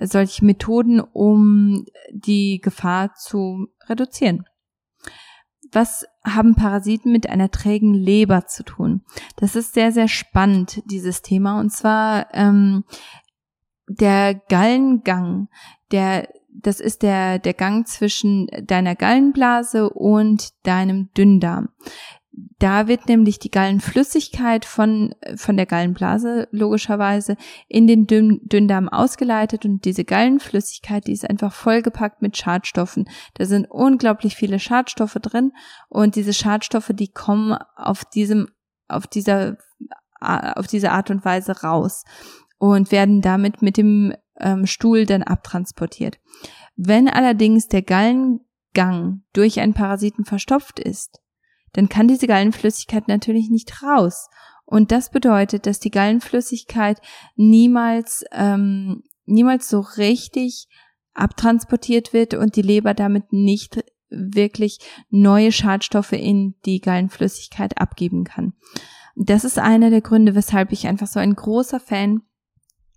solche 0.00 0.44
Methoden, 0.44 1.00
um 1.00 1.84
die 2.12 2.60
Gefahr 2.62 3.14
zu 3.14 3.68
reduzieren 3.88 4.44
was 5.72 6.06
haben 6.24 6.54
Parasiten 6.54 7.12
mit 7.12 7.28
einer 7.28 7.50
trägen 7.50 7.94
Leber 7.94 8.46
zu 8.46 8.64
tun? 8.64 9.02
Das 9.36 9.56
ist 9.56 9.74
sehr, 9.74 9.92
sehr 9.92 10.08
spannend, 10.08 10.82
dieses 10.86 11.22
Thema. 11.22 11.58
Und 11.60 11.70
zwar 11.70 12.28
ähm, 12.32 12.84
der 13.88 14.34
Gallengang, 14.34 15.48
der 15.90 16.28
das 16.56 16.78
ist 16.78 17.02
der, 17.02 17.40
der 17.40 17.52
Gang 17.52 17.86
zwischen 17.86 18.46
deiner 18.62 18.94
Gallenblase 18.94 19.90
und 19.90 20.50
deinem 20.64 21.10
Dünndarm. 21.16 21.70
Da 22.58 22.88
wird 22.88 23.08
nämlich 23.08 23.38
die 23.38 23.50
Gallenflüssigkeit 23.50 24.64
von, 24.64 25.14
von 25.36 25.56
der 25.56 25.66
Gallenblase 25.66 26.48
logischerweise 26.50 27.36
in 27.68 27.86
den 27.86 28.06
Dünn, 28.06 28.40
Dünndarm 28.42 28.88
ausgeleitet 28.88 29.64
und 29.64 29.84
diese 29.84 30.04
Gallenflüssigkeit, 30.04 31.06
die 31.06 31.12
ist 31.12 31.28
einfach 31.28 31.52
vollgepackt 31.52 32.22
mit 32.22 32.36
Schadstoffen. 32.36 33.08
Da 33.34 33.44
sind 33.44 33.70
unglaublich 33.70 34.34
viele 34.34 34.58
Schadstoffe 34.58 35.18
drin 35.22 35.52
und 35.88 36.16
diese 36.16 36.32
Schadstoffe, 36.32 36.90
die 36.94 37.12
kommen 37.12 37.56
auf 37.76 38.04
diesem, 38.04 38.48
auf 38.88 39.06
dieser, 39.06 39.56
auf 40.20 40.66
diese 40.66 40.90
Art 40.90 41.10
und 41.10 41.24
Weise 41.24 41.60
raus 41.60 42.04
und 42.58 42.90
werden 42.90 43.20
damit 43.20 43.62
mit 43.62 43.76
dem 43.76 44.12
ähm, 44.40 44.66
Stuhl 44.66 45.06
dann 45.06 45.22
abtransportiert. 45.22 46.18
Wenn 46.74 47.08
allerdings 47.08 47.68
der 47.68 47.82
Gallengang 47.82 49.22
durch 49.32 49.60
einen 49.60 49.74
Parasiten 49.74 50.24
verstopft 50.24 50.80
ist, 50.80 51.20
dann 51.74 51.88
kann 51.88 52.08
diese 52.08 52.26
Gallenflüssigkeit 52.26 53.08
natürlich 53.08 53.50
nicht 53.50 53.82
raus. 53.82 54.28
Und 54.64 54.90
das 54.90 55.10
bedeutet, 55.10 55.66
dass 55.66 55.78
die 55.78 55.90
Gallenflüssigkeit 55.90 57.00
niemals, 57.36 58.24
ähm, 58.32 59.02
niemals 59.26 59.68
so 59.68 59.80
richtig 59.80 60.68
abtransportiert 61.12 62.12
wird 62.12 62.34
und 62.34 62.56
die 62.56 62.62
Leber 62.62 62.94
damit 62.94 63.32
nicht 63.32 63.84
wirklich 64.08 64.78
neue 65.10 65.52
Schadstoffe 65.52 66.12
in 66.12 66.54
die 66.64 66.80
Gallenflüssigkeit 66.80 67.78
abgeben 67.78 68.24
kann. 68.24 68.54
Das 69.16 69.44
ist 69.44 69.58
einer 69.58 69.90
der 69.90 70.00
Gründe, 70.00 70.34
weshalb 70.34 70.72
ich 70.72 70.86
einfach 70.86 71.06
so 71.06 71.20
ein 71.20 71.34
großer 71.34 71.80
Fan 71.80 72.22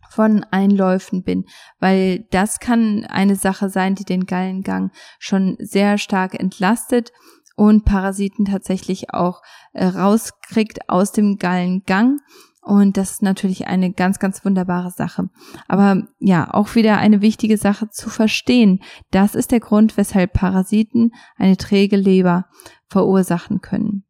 von 0.10 0.46
Einläufen 0.52 1.24
bin, 1.24 1.46
weil 1.80 2.26
das 2.32 2.60
kann 2.60 3.06
eine 3.06 3.36
Sache 3.36 3.70
sein, 3.70 3.94
die 3.94 4.06
den 4.06 4.26
Gallengang 4.26 4.92
schon 5.20 5.58
sehr 5.60 5.98
stark 5.98 6.40
entlastet 6.40 7.12
und 7.58 7.86
Parasiten 7.86 8.46
tatsächlich 8.46 9.14
auch 9.14 9.42
äh, 9.74 9.88
rauskriegt 9.88 10.90
aus 10.90 11.12
dem 11.12 11.38
Gallengang. 11.38 12.20
Und 12.62 12.98
das 12.98 13.12
ist 13.12 13.22
natürlich 13.24 13.66
eine 13.66 13.92
ganz, 13.92 14.20
ganz 14.20 14.46
wunderbare 14.46 14.92
Sache. 14.92 15.30
Aber 15.68 16.04
ja, 16.20 16.54
auch 16.54 16.76
wieder 16.76 16.98
eine 16.98 17.22
wichtige 17.22 17.58
Sache 17.58 17.90
zu 17.90 18.10
verstehen. 18.10 18.84
Das 19.10 19.34
ist 19.34 19.52
der 19.52 19.60
Grund, 19.60 19.98
weshalb 19.98 20.34
Parasiten 20.34 21.12
eine 21.36 21.58
träge 21.58 21.98
Leber 21.98 22.46
verursachen 22.90 23.62
können. 23.62 24.06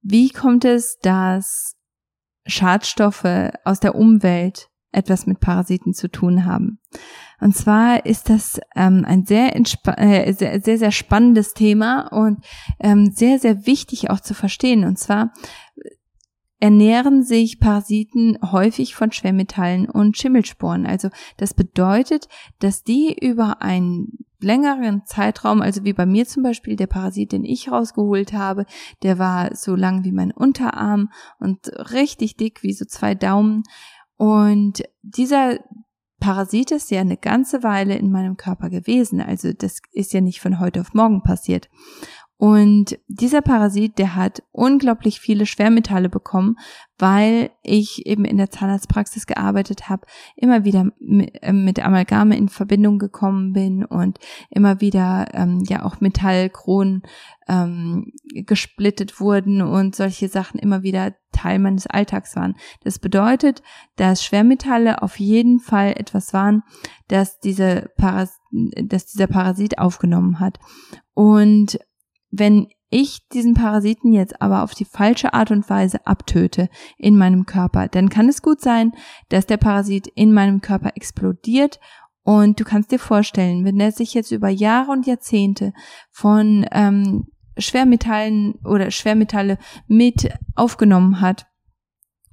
Wie 0.00 0.30
kommt 0.30 0.64
es, 0.64 0.98
dass 1.02 1.76
Schadstoffe 2.46 3.50
aus 3.64 3.80
der 3.80 3.94
Umwelt 3.94 4.70
etwas 4.90 5.26
mit 5.26 5.40
Parasiten 5.40 5.92
zu 5.92 6.08
tun 6.08 6.46
haben? 6.46 6.80
Und 7.40 7.56
zwar 7.56 8.04
ist 8.04 8.30
das 8.30 8.60
ähm, 8.74 9.04
ein 9.06 9.24
sehr, 9.24 9.54
äh, 9.56 10.32
sehr, 10.32 10.60
sehr, 10.60 10.78
sehr 10.78 10.90
spannendes 10.90 11.54
Thema 11.54 12.08
und 12.08 12.44
ähm, 12.80 13.10
sehr, 13.12 13.38
sehr 13.38 13.66
wichtig 13.66 14.10
auch 14.10 14.20
zu 14.20 14.34
verstehen. 14.34 14.84
Und 14.84 14.98
zwar 14.98 15.32
ernähren 16.60 17.22
sich 17.22 17.60
Parasiten 17.60 18.38
häufig 18.50 18.94
von 18.94 19.12
Schwermetallen 19.12 19.88
und 19.88 20.16
Schimmelsporen. 20.16 20.86
Also 20.86 21.08
das 21.36 21.54
bedeutet, 21.54 22.28
dass 22.58 22.82
die 22.82 23.16
über 23.20 23.62
einen 23.62 24.18
längeren 24.40 25.04
Zeitraum, 25.04 25.62
also 25.62 25.84
wie 25.84 25.92
bei 25.92 26.06
mir 26.06 26.26
zum 26.26 26.42
Beispiel, 26.42 26.76
der 26.76 26.86
Parasit, 26.86 27.32
den 27.32 27.44
ich 27.44 27.70
rausgeholt 27.70 28.32
habe, 28.32 28.66
der 29.02 29.18
war 29.18 29.54
so 29.54 29.74
lang 29.74 30.04
wie 30.04 30.12
mein 30.12 30.32
Unterarm 30.32 31.10
und 31.38 31.68
richtig 31.92 32.36
dick 32.36 32.62
wie 32.62 32.72
so 32.72 32.84
zwei 32.84 33.14
Daumen. 33.14 33.62
Und 34.16 34.82
dieser 35.02 35.58
Parasit 36.20 36.72
ist 36.72 36.90
ja 36.90 37.00
eine 37.00 37.16
ganze 37.16 37.62
Weile 37.62 37.96
in 37.96 38.10
meinem 38.10 38.36
Körper 38.36 38.70
gewesen. 38.70 39.20
Also 39.20 39.52
das 39.52 39.80
ist 39.92 40.12
ja 40.12 40.20
nicht 40.20 40.40
von 40.40 40.58
heute 40.58 40.80
auf 40.80 40.94
morgen 40.94 41.22
passiert. 41.22 41.68
Und 42.38 42.96
dieser 43.08 43.42
Parasit, 43.42 43.98
der 43.98 44.14
hat 44.14 44.44
unglaublich 44.52 45.18
viele 45.18 45.44
Schwermetalle 45.44 46.08
bekommen, 46.08 46.56
weil 46.96 47.50
ich 47.64 48.06
eben 48.06 48.24
in 48.24 48.36
der 48.36 48.48
Zahnarztpraxis 48.48 49.26
gearbeitet 49.26 49.88
habe, 49.88 50.06
immer 50.36 50.64
wieder 50.64 50.86
äh, 51.00 51.52
mit 51.52 51.84
Amalgame 51.84 52.36
in 52.36 52.48
Verbindung 52.48 53.00
gekommen 53.00 53.54
bin 53.54 53.84
und 53.84 54.20
immer 54.50 54.80
wieder 54.80 55.26
ähm, 55.32 55.64
ja 55.68 55.84
auch 55.84 56.00
Metallkronen 56.00 57.02
ähm, 57.48 58.12
gesplittet 58.46 59.18
wurden 59.18 59.60
und 59.60 59.96
solche 59.96 60.28
Sachen 60.28 60.60
immer 60.60 60.84
wieder 60.84 61.14
Teil 61.32 61.58
meines 61.58 61.88
Alltags 61.88 62.36
waren. 62.36 62.54
Das 62.84 63.00
bedeutet, 63.00 63.62
dass 63.96 64.24
Schwermetalle 64.24 65.02
auf 65.02 65.18
jeden 65.18 65.58
Fall 65.58 65.94
etwas 65.96 66.32
waren, 66.32 66.62
dass 67.08 67.40
diese 67.40 67.90
Paras 67.96 68.38
dass 68.50 69.06
dieser 69.06 69.26
Parasit 69.26 69.78
aufgenommen 69.78 70.40
hat. 70.40 70.58
Und 71.12 71.78
wenn 72.30 72.68
ich 72.90 73.28
diesen 73.28 73.54
Parasiten 73.54 74.12
jetzt 74.12 74.40
aber 74.40 74.62
auf 74.62 74.74
die 74.74 74.86
falsche 74.86 75.34
Art 75.34 75.50
und 75.50 75.68
Weise 75.68 76.06
abtöte 76.06 76.68
in 76.96 77.18
meinem 77.18 77.44
Körper, 77.44 77.88
dann 77.88 78.08
kann 78.08 78.28
es 78.28 78.40
gut 78.40 78.60
sein, 78.60 78.92
dass 79.28 79.46
der 79.46 79.58
Parasit 79.58 80.06
in 80.06 80.32
meinem 80.32 80.60
Körper 80.60 80.92
explodiert 80.94 81.78
und 82.22 82.60
du 82.60 82.64
kannst 82.64 82.90
dir 82.90 82.98
vorstellen, 82.98 83.64
wenn 83.64 83.80
er 83.80 83.92
sich 83.92 84.14
jetzt 84.14 84.32
über 84.32 84.50
Jahre 84.50 84.92
und 84.92 85.06
Jahrzehnte 85.06 85.72
von 86.10 86.66
ähm, 86.72 87.26
Schwermetallen 87.56 88.54
oder 88.64 88.90
Schwermetalle 88.90 89.58
mit 89.86 90.30
aufgenommen 90.54 91.20
hat 91.20 91.46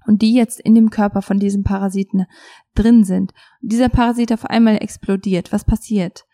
und 0.06 0.22
die 0.22 0.34
jetzt 0.34 0.60
in 0.60 0.76
dem 0.76 0.90
Körper 0.90 1.22
von 1.22 1.40
diesem 1.40 1.64
Parasiten 1.64 2.26
drin 2.76 3.04
sind, 3.04 3.34
dieser 3.62 3.90
Parasit 3.90 4.32
auf 4.34 4.46
einmal 4.46 4.78
explodiert, 4.78 5.52
was 5.52 5.64
passiert? 5.64 6.26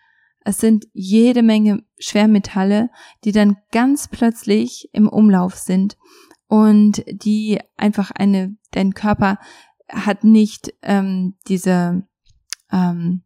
Es 0.43 0.59
sind 0.59 0.85
jede 0.93 1.43
Menge 1.43 1.83
Schwermetalle, 1.99 2.89
die 3.23 3.31
dann 3.31 3.57
ganz 3.71 4.07
plötzlich 4.07 4.89
im 4.91 5.07
Umlauf 5.07 5.55
sind 5.55 5.97
und 6.47 7.03
die 7.07 7.59
einfach 7.77 8.11
eine, 8.11 8.55
dein 8.71 8.93
Körper 8.93 9.37
hat 9.89 10.23
nicht 10.23 10.73
ähm, 10.81 11.35
diese, 11.47 12.07
ähm, 12.71 13.23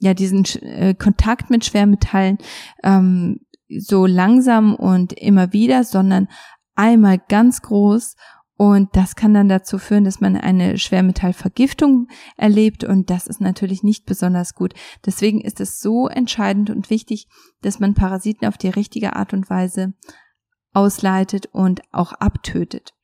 ja, 0.00 0.14
diesen 0.14 0.44
äh, 0.62 0.94
Kontakt 0.94 1.50
mit 1.50 1.64
Schwermetallen 1.64 2.38
ähm, 2.82 3.40
so 3.68 4.06
langsam 4.06 4.74
und 4.74 5.12
immer 5.12 5.52
wieder, 5.52 5.84
sondern 5.84 6.28
einmal 6.74 7.18
ganz 7.28 7.62
groß 7.62 8.14
und 8.58 8.96
das 8.96 9.14
kann 9.14 9.34
dann 9.34 9.48
dazu 9.48 9.78
führen, 9.78 10.02
dass 10.02 10.20
man 10.20 10.36
eine 10.36 10.78
Schwermetallvergiftung 10.78 12.08
erlebt 12.36 12.82
und 12.82 13.08
das 13.08 13.28
ist 13.28 13.40
natürlich 13.40 13.84
nicht 13.84 14.04
besonders 14.04 14.56
gut. 14.56 14.74
Deswegen 15.06 15.40
ist 15.40 15.60
es 15.60 15.78
so 15.78 16.08
entscheidend 16.08 16.68
und 16.68 16.90
wichtig, 16.90 17.28
dass 17.62 17.78
man 17.78 17.94
Parasiten 17.94 18.48
auf 18.48 18.58
die 18.58 18.68
richtige 18.68 19.14
Art 19.14 19.32
und 19.32 19.48
Weise 19.48 19.94
ausleitet 20.72 21.46
und 21.52 21.82
auch 21.92 22.12
abtötet. 22.14 22.94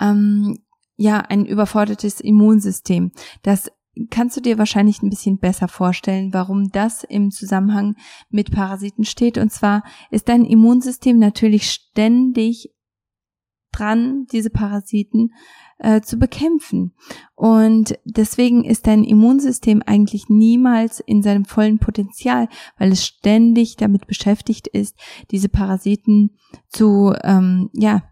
Ähm, 0.00 0.56
ja, 0.96 1.18
ein 1.18 1.44
überfordertes 1.44 2.22
Immunsystem. 2.22 3.12
Das 3.42 3.70
kannst 4.08 4.34
du 4.38 4.40
dir 4.40 4.56
wahrscheinlich 4.56 5.02
ein 5.02 5.10
bisschen 5.10 5.36
besser 5.36 5.68
vorstellen, 5.68 6.32
warum 6.32 6.70
das 6.70 7.04
im 7.04 7.30
Zusammenhang 7.30 7.96
mit 8.30 8.50
Parasiten 8.50 9.04
steht. 9.04 9.36
Und 9.36 9.52
zwar 9.52 9.84
ist 10.10 10.30
dein 10.30 10.46
Immunsystem 10.46 11.18
natürlich 11.18 11.70
ständig 11.70 12.70
dran, 13.78 14.26
diese 14.32 14.50
Parasiten 14.50 15.32
äh, 15.78 16.00
zu 16.00 16.18
bekämpfen. 16.18 16.94
Und 17.34 17.98
deswegen 18.04 18.64
ist 18.64 18.86
dein 18.86 19.04
Immunsystem 19.04 19.82
eigentlich 19.84 20.28
niemals 20.28 21.00
in 21.00 21.22
seinem 21.22 21.44
vollen 21.44 21.78
Potenzial, 21.78 22.48
weil 22.78 22.92
es 22.92 23.04
ständig 23.04 23.76
damit 23.76 24.06
beschäftigt 24.06 24.66
ist, 24.68 24.96
diese 25.30 25.48
Parasiten 25.48 26.36
zu, 26.68 27.12
ähm, 27.22 27.70
ja, 27.72 28.02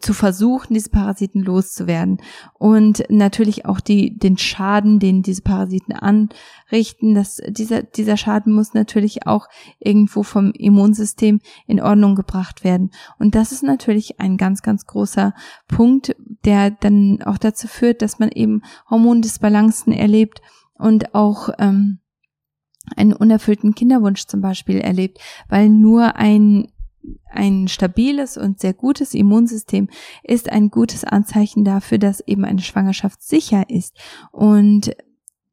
zu 0.00 0.12
versuchen, 0.12 0.74
diese 0.74 0.90
Parasiten 0.90 1.40
loszuwerden 1.40 2.18
und 2.58 3.04
natürlich 3.08 3.64
auch 3.64 3.78
die, 3.78 4.18
den 4.18 4.36
Schaden, 4.36 4.98
den 4.98 5.22
diese 5.22 5.42
Parasiten 5.42 5.94
anrichten, 5.94 7.14
dass 7.14 7.40
dieser, 7.46 7.84
dieser 7.84 8.16
Schaden 8.16 8.52
muss 8.52 8.74
natürlich 8.74 9.26
auch 9.26 9.46
irgendwo 9.78 10.24
vom 10.24 10.50
Immunsystem 10.50 11.40
in 11.68 11.80
Ordnung 11.80 12.16
gebracht 12.16 12.64
werden. 12.64 12.90
Und 13.20 13.36
das 13.36 13.52
ist 13.52 13.62
natürlich 13.62 14.18
ein 14.18 14.36
ganz, 14.36 14.62
ganz 14.62 14.84
großer 14.84 15.32
Punkt, 15.68 16.16
der 16.44 16.72
dann 16.72 17.22
auch 17.22 17.38
dazu 17.38 17.68
führt, 17.68 18.02
dass 18.02 18.18
man 18.18 18.30
eben 18.30 18.62
Hormondisbalancen 18.90 19.92
erlebt 19.92 20.42
und 20.74 21.14
auch, 21.14 21.50
ähm, 21.58 22.00
einen 22.96 23.12
unerfüllten 23.12 23.76
Kinderwunsch 23.76 24.26
zum 24.26 24.40
Beispiel 24.40 24.78
erlebt, 24.78 25.20
weil 25.48 25.68
nur 25.68 26.16
ein 26.16 26.66
ein 27.26 27.68
stabiles 27.68 28.36
und 28.36 28.60
sehr 28.60 28.74
gutes 28.74 29.14
Immunsystem 29.14 29.88
ist 30.22 30.50
ein 30.50 30.70
gutes 30.70 31.04
Anzeichen 31.04 31.64
dafür, 31.64 31.98
dass 31.98 32.20
eben 32.20 32.44
eine 32.44 32.60
Schwangerschaft 32.60 33.22
sicher 33.22 33.68
ist. 33.68 33.96
Und 34.30 34.94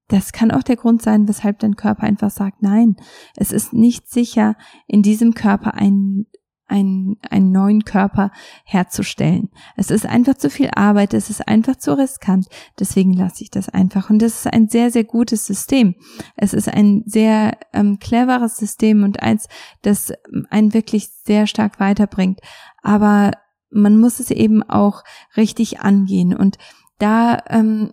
das 0.08 0.32
kann 0.32 0.52
auch 0.52 0.64
der 0.64 0.76
Grund 0.76 1.02
sein, 1.02 1.28
weshalb 1.28 1.60
dein 1.60 1.76
Körper 1.76 2.04
einfach 2.04 2.32
sagt, 2.32 2.62
nein, 2.62 2.96
es 3.36 3.52
ist 3.52 3.74
nicht 3.74 4.10
sicher, 4.10 4.56
in 4.88 5.04
diesem 5.04 5.34
Körper 5.34 5.76
ein 5.76 6.26
einen, 6.70 7.18
einen 7.30 7.52
neuen 7.52 7.84
Körper 7.84 8.32
herzustellen. 8.64 9.50
Es 9.76 9.92
ist 9.92 10.06
einfach 10.06 10.36
zu 10.36 10.50
viel 10.50 10.70
Arbeit, 10.74 11.14
es 11.14 11.30
ist 11.30 11.48
einfach 11.48 11.76
zu 11.76 11.98
riskant, 11.98 12.48
deswegen 12.80 13.14
lasse 13.14 13.44
ich 13.44 13.52
das 13.52 13.70
einfach. 13.70 14.10
Und 14.10 14.22
das 14.22 14.40
ist 14.40 14.54
ein 14.54 14.70
sehr, 14.70 14.92
sehr 14.92 15.04
gutes 15.04 15.46
System. 15.46 15.96
Es 16.36 16.54
ist 16.54 16.70
ein 16.70 17.04
sehr 17.06 17.58
ähm, 17.74 18.00
cleveres 18.00 18.58
System 18.58 19.04
und 19.04 19.22
eins, 19.22 19.48
das 19.82 20.14
einen 20.50 20.74
wirklich 20.74 21.10
sehr 21.26 21.48
stark 21.48 21.80
weiterbringt. 21.80 22.40
Aber 22.82 23.32
man 23.72 24.00
muss 24.00 24.20
es 24.20 24.32
eben 24.32 24.64
auch 24.64 25.04
richtig 25.38 25.82
angehen. 25.82 26.36
Und 26.36 26.58
da 26.98 27.44
ähm, 27.48 27.92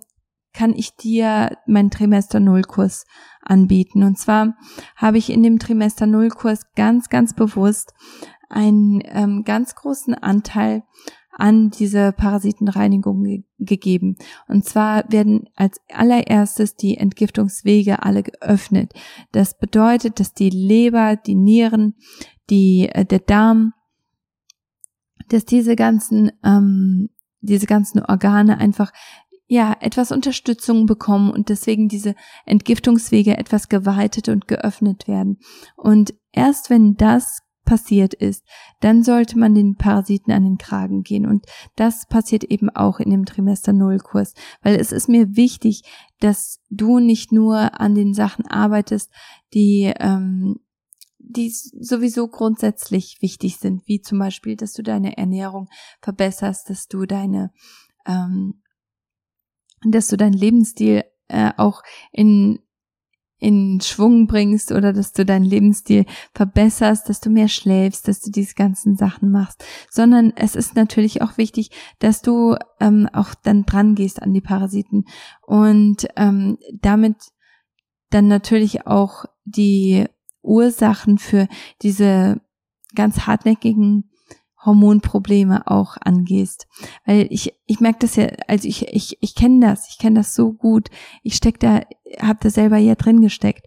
kann 0.52 0.72
ich 0.74 0.96
dir 0.96 1.58
meinen 1.66 1.90
Trimester 1.90 2.40
Null 2.40 2.62
Kurs 2.62 3.04
anbieten. 3.42 4.02
Und 4.02 4.18
zwar 4.18 4.56
habe 4.96 5.18
ich 5.18 5.30
in 5.30 5.42
dem 5.42 5.58
Trimester 5.58 6.06
Null 6.06 6.30
Kurs 6.30 6.62
ganz, 6.74 7.08
ganz 7.08 7.34
bewusst 7.34 7.92
einen 8.48 9.02
ähm, 9.04 9.44
ganz 9.44 9.74
großen 9.74 10.14
Anteil 10.14 10.82
an 11.37 11.70
diese 11.70 12.12
Parasitenreinigung 12.12 13.22
ge 13.22 13.44
gegeben. 13.59 14.16
Und 14.48 14.64
zwar 14.64 15.11
werden 15.11 15.48
als 15.54 15.80
allererstes 15.92 16.76
die 16.76 16.96
Entgiftungswege 16.98 18.02
alle 18.02 18.22
geöffnet. 18.22 18.92
Das 19.32 19.59
bedeutet, 19.59 20.20
dass 20.20 20.35
die 20.35 20.50
Leber, 20.50 21.16
die 21.16 21.35
Nieren, 21.35 21.94
die, 22.50 22.88
äh, 22.90 23.04
der 23.04 23.20
Darm, 23.20 23.72
dass 25.28 25.44
diese 25.44 25.74
ganzen, 25.74 26.32
ähm, 26.44 27.09
diese 27.40 27.66
ganzen 27.66 28.02
Organe 28.04 28.59
einfach 28.59 28.92
ja, 29.48 29.76
etwas 29.80 30.11
Unterstützung 30.11 30.87
bekommen 30.87 31.30
und 31.30 31.48
deswegen 31.48 31.88
diese 31.88 32.14
Entgiftungswege 32.46 33.37
etwas 33.37 33.68
geweitet 33.68 34.28
und 34.28 34.48
geöffnet 34.48 35.06
werden. 35.06 35.38
Und 35.76 36.14
erst 36.32 36.68
wenn 36.68 36.96
das 36.96 37.42
passiert 37.66 38.14
ist, 38.14 38.46
dann 38.81 39.02
sollte 39.02 39.38
man 39.38 39.55
den 39.55 39.76
Parasiten 39.76 40.33
an 40.33 40.44
den 40.44 40.57
Kragen 40.57 41.02
gehen. 41.02 41.26
Und 41.26 41.44
das 41.74 42.07
passiert 42.07 42.44
eben 42.44 42.70
auch 42.70 42.98
in 42.98 43.11
dem 43.11 43.26
Trimester 43.26 43.74
Null 43.74 43.98
Kurs, 43.98 44.33
weil 44.62 44.76
es 44.76 44.92
ist 44.92 45.09
mir 45.09 45.37
wichtig, 45.37 45.83
dass 46.20 46.61
du 46.70 46.98
nicht 46.98 47.33
nur 47.33 47.79
an 47.79 47.94
den 47.94 48.14
Sachen 48.14 48.46
arbeitest, 48.46 49.11
die 49.52 49.92
ähm, 49.98 50.61
die 51.29 51.50
sowieso 51.50 52.29
grundsätzlich 52.29 53.18
wichtig 53.20 53.57
sind, 53.57 53.83
wie 53.87 54.00
zum 54.00 54.18
Beispiel, 54.18 54.57
dass 54.57 54.72
du 54.72 54.83
deine 54.83 55.16
Ernährung 55.16 55.68
verbesserst, 56.00 56.70
dass 56.70 56.87
du 56.87 57.05
deine, 57.05 57.52
ähm, 58.07 58.62
dass 59.85 60.07
du 60.07 60.16
deinen 60.16 60.35
Lebensstil 60.35 61.05
äh, 61.29 61.50
auch 61.57 61.83
in 62.12 62.61
in 63.38 63.81
Schwung 63.83 64.27
bringst 64.27 64.72
oder 64.72 64.92
dass 64.92 65.12
du 65.12 65.27
deinen 65.27 65.44
Lebensstil 65.44 66.07
verbesserst, 66.35 67.09
dass 67.09 67.20
du 67.20 67.29
mehr 67.29 67.49
schläfst, 67.49 68.09
dass 68.09 68.20
du 68.20 68.31
diese 68.31 68.55
ganzen 68.55 68.96
Sachen 68.96 69.31
machst, 69.31 69.64
sondern 69.90 70.33
es 70.37 70.57
ist 70.57 70.75
natürlich 70.75 71.20
auch 71.20 71.37
wichtig, 71.37 71.70
dass 71.99 72.22
du 72.22 72.57
ähm, 72.81 73.09
auch 73.12 73.35
dann 73.35 73.64
dran 73.64 73.94
gehst 73.94 74.22
an 74.22 74.33
die 74.33 74.40
Parasiten 74.40 75.05
und 75.46 76.09
ähm, 76.16 76.57
damit 76.81 77.16
dann 78.11 78.29
natürlich 78.29 78.87
auch 78.87 79.27
die 79.44 80.07
Ursachen 80.42 81.18
für 81.18 81.49
diese 81.83 82.40
ganz 82.94 83.27
hartnäckigen 83.27 84.11
Hormonprobleme 84.66 85.66
auch 85.66 85.96
angehst. 86.00 86.66
Weil 87.05 87.26
ich, 87.31 87.55
ich 87.66 87.81
merke 87.81 88.00
das 88.00 88.16
ja, 88.16 88.26
also 88.48 88.68
ich, 88.68 88.88
ich, 88.88 89.16
ich 89.20 89.35
kenne 89.35 89.61
das, 89.61 89.88
ich 89.88 89.98
kenne 89.98 90.20
das 90.20 90.35
so 90.35 90.52
gut. 90.52 90.88
Ich 91.22 91.37
steck 91.37 91.59
da, 91.61 91.83
habe 92.20 92.38
da 92.42 92.50
selber 92.50 92.76
ja 92.76 92.94
drin 92.94 93.20
gesteckt. 93.20 93.66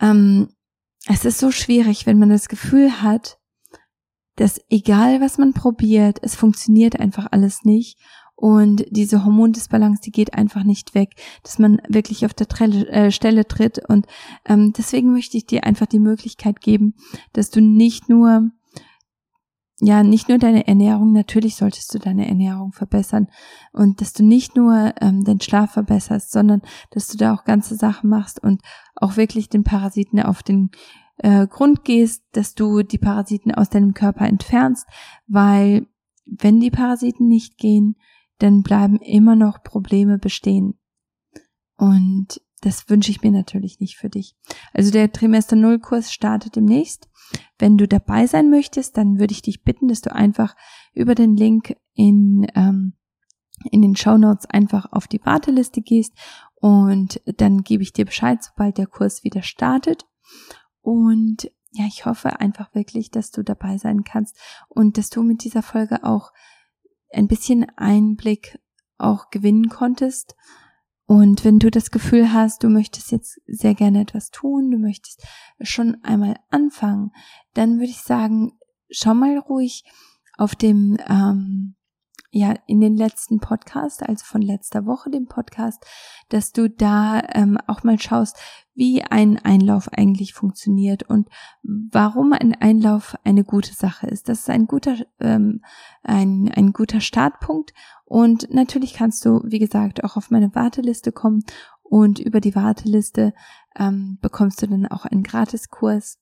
Ähm, 0.00 0.48
es 1.08 1.24
ist 1.24 1.38
so 1.38 1.50
schwierig, 1.50 2.06
wenn 2.06 2.18
man 2.18 2.30
das 2.30 2.48
Gefühl 2.48 3.02
hat, 3.02 3.38
dass 4.36 4.60
egal 4.70 5.20
was 5.20 5.38
man 5.38 5.52
probiert, 5.52 6.18
es 6.22 6.34
funktioniert 6.34 6.98
einfach 6.98 7.28
alles 7.30 7.64
nicht 7.64 7.98
und 8.42 8.86
diese 8.90 9.24
Hormondisbalance, 9.24 10.00
die 10.02 10.10
geht 10.10 10.34
einfach 10.34 10.64
nicht 10.64 10.96
weg, 10.96 11.10
dass 11.44 11.60
man 11.60 11.80
wirklich 11.88 12.26
auf 12.26 12.34
der 12.34 12.48
Trelle, 12.48 12.88
äh, 12.88 13.12
Stelle 13.12 13.46
tritt. 13.46 13.80
Und 13.88 14.06
ähm, 14.44 14.72
deswegen 14.76 15.12
möchte 15.12 15.36
ich 15.36 15.46
dir 15.46 15.62
einfach 15.62 15.86
die 15.86 16.00
Möglichkeit 16.00 16.60
geben, 16.60 16.94
dass 17.34 17.50
du 17.50 17.60
nicht 17.60 18.08
nur 18.08 18.50
ja, 19.84 20.04
nicht 20.04 20.28
nur 20.28 20.38
deine 20.38 20.68
Ernährung, 20.68 21.10
natürlich 21.10 21.56
solltest 21.56 21.92
du 21.92 21.98
deine 21.98 22.28
Ernährung 22.28 22.70
verbessern 22.70 23.26
und 23.72 24.00
dass 24.00 24.12
du 24.12 24.22
nicht 24.22 24.54
nur 24.54 24.94
ähm, 25.00 25.24
den 25.24 25.40
Schlaf 25.40 25.72
verbesserst, 25.72 26.30
sondern 26.30 26.62
dass 26.92 27.08
du 27.08 27.18
da 27.18 27.34
auch 27.34 27.42
ganze 27.42 27.74
Sachen 27.74 28.08
machst 28.08 28.40
und 28.40 28.62
auch 28.94 29.16
wirklich 29.16 29.48
den 29.48 29.64
Parasiten 29.64 30.22
auf 30.22 30.44
den 30.44 30.70
äh, 31.16 31.48
Grund 31.48 31.82
gehst, 31.82 32.22
dass 32.30 32.54
du 32.54 32.84
die 32.84 32.98
Parasiten 32.98 33.52
aus 33.52 33.70
deinem 33.70 33.92
Körper 33.92 34.24
entfernst, 34.24 34.86
weil 35.26 35.88
wenn 36.26 36.60
die 36.60 36.70
Parasiten 36.70 37.26
nicht 37.26 37.58
gehen, 37.58 37.96
dann 38.38 38.62
bleiben 38.62 39.00
immer 39.00 39.34
noch 39.34 39.64
Probleme 39.64 40.16
bestehen. 40.16 40.78
Und 41.76 42.40
das 42.62 42.88
wünsche 42.88 43.10
ich 43.10 43.22
mir 43.22 43.32
natürlich 43.32 43.80
nicht 43.80 43.96
für 43.96 44.08
dich. 44.08 44.36
Also 44.72 44.90
der 44.90 45.12
Trimester 45.12 45.56
Null 45.56 45.80
Kurs 45.80 46.12
startet 46.12 46.56
demnächst. 46.56 47.08
Wenn 47.58 47.76
du 47.76 47.86
dabei 47.86 48.26
sein 48.26 48.50
möchtest, 48.50 48.96
dann 48.96 49.18
würde 49.18 49.32
ich 49.32 49.42
dich 49.42 49.62
bitten, 49.62 49.88
dass 49.88 50.00
du 50.00 50.12
einfach 50.12 50.56
über 50.94 51.14
den 51.14 51.36
Link 51.36 51.76
in, 51.94 52.46
ähm, 52.54 52.94
in 53.70 53.82
den 53.82 53.96
Show 53.96 54.16
Notes 54.16 54.46
einfach 54.46 54.92
auf 54.92 55.06
die 55.08 55.24
Warteliste 55.24 55.82
gehst 55.82 56.14
und 56.54 57.20
dann 57.26 57.62
gebe 57.62 57.82
ich 57.82 57.92
dir 57.92 58.04
Bescheid, 58.04 58.42
sobald 58.42 58.78
der 58.78 58.86
Kurs 58.86 59.24
wieder 59.24 59.42
startet. 59.42 60.06
Und 60.80 61.50
ja, 61.72 61.86
ich 61.86 62.06
hoffe 62.06 62.38
einfach 62.38 62.74
wirklich, 62.74 63.10
dass 63.10 63.30
du 63.30 63.42
dabei 63.42 63.78
sein 63.78 64.04
kannst 64.04 64.36
und 64.68 64.98
dass 64.98 65.10
du 65.10 65.22
mit 65.22 65.42
dieser 65.42 65.62
Folge 65.62 66.04
auch 66.04 66.30
ein 67.12 67.26
bisschen 67.26 67.66
Einblick 67.76 68.60
auch 68.98 69.30
gewinnen 69.30 69.68
konntest. 69.68 70.36
Und 71.12 71.44
wenn 71.44 71.58
du 71.58 71.70
das 71.70 71.90
Gefühl 71.90 72.32
hast, 72.32 72.64
du 72.64 72.70
möchtest 72.70 73.12
jetzt 73.12 73.38
sehr 73.46 73.74
gerne 73.74 74.00
etwas 74.00 74.30
tun, 74.30 74.70
du 74.70 74.78
möchtest 74.78 75.22
schon 75.60 76.02
einmal 76.02 76.36
anfangen, 76.48 77.10
dann 77.52 77.74
würde 77.74 77.90
ich 77.90 78.00
sagen, 78.00 78.52
schau 78.90 79.12
mal 79.12 79.36
ruhig 79.36 79.84
auf 80.38 80.54
dem 80.54 80.96
ähm, 81.10 81.74
ja 82.32 82.54
in 82.66 82.80
den 82.80 82.96
letzten 82.96 83.38
Podcast, 83.38 84.02
also 84.02 84.24
von 84.24 84.40
letzter 84.42 84.86
Woche 84.86 85.10
dem 85.10 85.26
Podcast, 85.26 85.84
dass 86.30 86.52
du 86.52 86.68
da 86.68 87.22
ähm, 87.34 87.58
auch 87.66 87.84
mal 87.84 88.00
schaust, 88.00 88.38
wie 88.74 89.02
ein 89.02 89.38
Einlauf 89.38 89.92
eigentlich 89.92 90.32
funktioniert 90.32 91.02
und 91.02 91.28
warum 91.62 92.32
ein 92.32 92.54
Einlauf 92.54 93.16
eine 93.22 93.44
gute 93.44 93.74
Sache 93.74 94.06
ist. 94.06 94.30
Das 94.30 94.40
ist 94.40 94.50
ein 94.50 94.66
guter 94.66 94.96
ähm, 95.20 95.60
ein 96.02 96.50
ein 96.54 96.72
guter 96.72 97.02
Startpunkt 97.02 97.74
und 98.06 98.48
natürlich 98.50 98.94
kannst 98.94 99.24
du, 99.26 99.42
wie 99.44 99.58
gesagt, 99.58 100.02
auch 100.02 100.16
auf 100.16 100.30
meine 100.30 100.54
Warteliste 100.54 101.12
kommen 101.12 101.44
und 101.82 102.18
über 102.18 102.40
die 102.40 102.56
Warteliste 102.56 103.34
ähm, 103.76 104.18
bekommst 104.22 104.62
du 104.62 104.66
dann 104.66 104.86
auch 104.86 105.04
einen 105.04 105.22
Gratiskurs 105.22 106.18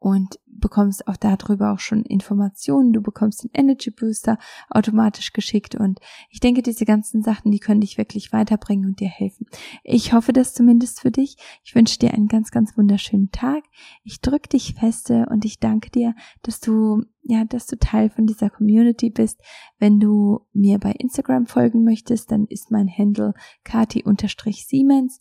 und 0.00 0.40
bekommst 0.52 1.08
auch 1.08 1.16
darüber 1.16 1.72
auch 1.72 1.78
schon 1.78 2.04
Informationen. 2.04 2.92
Du 2.92 3.00
bekommst 3.00 3.42
den 3.42 3.50
Energy 3.54 3.90
Booster 3.90 4.38
automatisch 4.70 5.32
geschickt 5.32 5.74
und 5.74 6.00
ich 6.30 6.40
denke, 6.40 6.62
diese 6.62 6.84
ganzen 6.84 7.22
Sachen, 7.22 7.50
die 7.50 7.58
können 7.58 7.80
dich 7.80 7.98
wirklich 7.98 8.32
weiterbringen 8.32 8.86
und 8.86 9.00
dir 9.00 9.08
helfen. 9.08 9.46
Ich 9.84 10.12
hoffe 10.12 10.32
das 10.32 10.54
zumindest 10.54 11.00
für 11.00 11.10
dich. 11.10 11.36
Ich 11.64 11.74
wünsche 11.74 11.98
dir 11.98 12.14
einen 12.14 12.28
ganz, 12.28 12.50
ganz 12.50 12.76
wunderschönen 12.76 13.30
Tag. 13.30 13.64
Ich 14.04 14.20
drücke 14.20 14.48
dich 14.48 14.74
feste 14.74 15.26
und 15.30 15.44
ich 15.44 15.58
danke 15.58 15.90
dir, 15.90 16.14
dass 16.42 16.60
du 16.60 17.02
ja, 17.24 17.44
dass 17.44 17.66
du 17.66 17.78
Teil 17.78 18.10
von 18.10 18.26
dieser 18.26 18.50
Community 18.50 19.08
bist. 19.08 19.40
Wenn 19.78 20.00
du 20.00 20.40
mir 20.52 20.78
bei 20.78 20.90
Instagram 20.90 21.46
folgen 21.46 21.84
möchtest, 21.84 22.32
dann 22.32 22.46
ist 22.46 22.70
mein 22.70 22.88
Handle 22.88 23.34
kati-siemens 23.64 25.20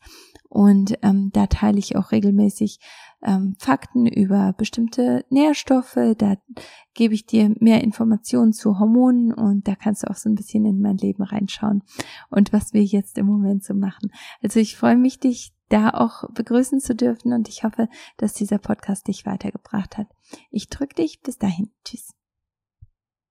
und 0.50 0.98
ähm, 1.02 1.30
da 1.32 1.48
teile 1.48 1.80
ich 1.80 1.96
auch 1.96 2.12
regelmäßig 2.12 2.80
ähm, 3.24 3.56
Fakten 3.60 4.08
über 4.08 4.54
bestimmte 4.58 5.21
Nährstoffe. 5.30 5.98
Da 6.18 6.36
gebe 6.94 7.14
ich 7.14 7.26
dir 7.26 7.54
mehr 7.60 7.84
Informationen 7.84 8.54
zu 8.54 8.80
Hormonen 8.80 9.34
und 9.34 9.68
da 9.68 9.76
kannst 9.76 10.04
du 10.04 10.10
auch 10.10 10.16
so 10.16 10.30
ein 10.30 10.36
bisschen 10.36 10.66
in 10.66 10.82
mein 10.82 10.98
Leben 10.98 11.24
reinschauen 11.24 11.84
und 12.30 12.54
was 12.54 12.74
wir 12.74 12.84
jetzt 12.84 13.18
im 13.18 13.26
Moment 13.26 13.64
so 13.64 13.74
machen. 13.74 14.12
Also 14.42 14.60
ich 14.60 14.76
freue 14.76 14.98
mich, 14.98 15.20
dich 15.20 15.54
da 15.70 15.90
auch 15.92 16.30
begrüßen 16.32 16.80
zu 16.80 16.96
dürfen 16.96 17.34
und 17.34 17.48
ich 17.48 17.64
hoffe, 17.64 17.88
dass 18.18 18.34
dieser 18.34 18.58
Podcast 18.58 19.08
dich 19.08 19.26
weitergebracht 19.26 19.98
hat. 19.98 20.08
Ich 20.50 20.68
drücke 20.68 20.96
dich. 20.96 21.22
Bis 21.22 21.38
dahin. 21.38 21.72
Tschüss. 21.86 22.21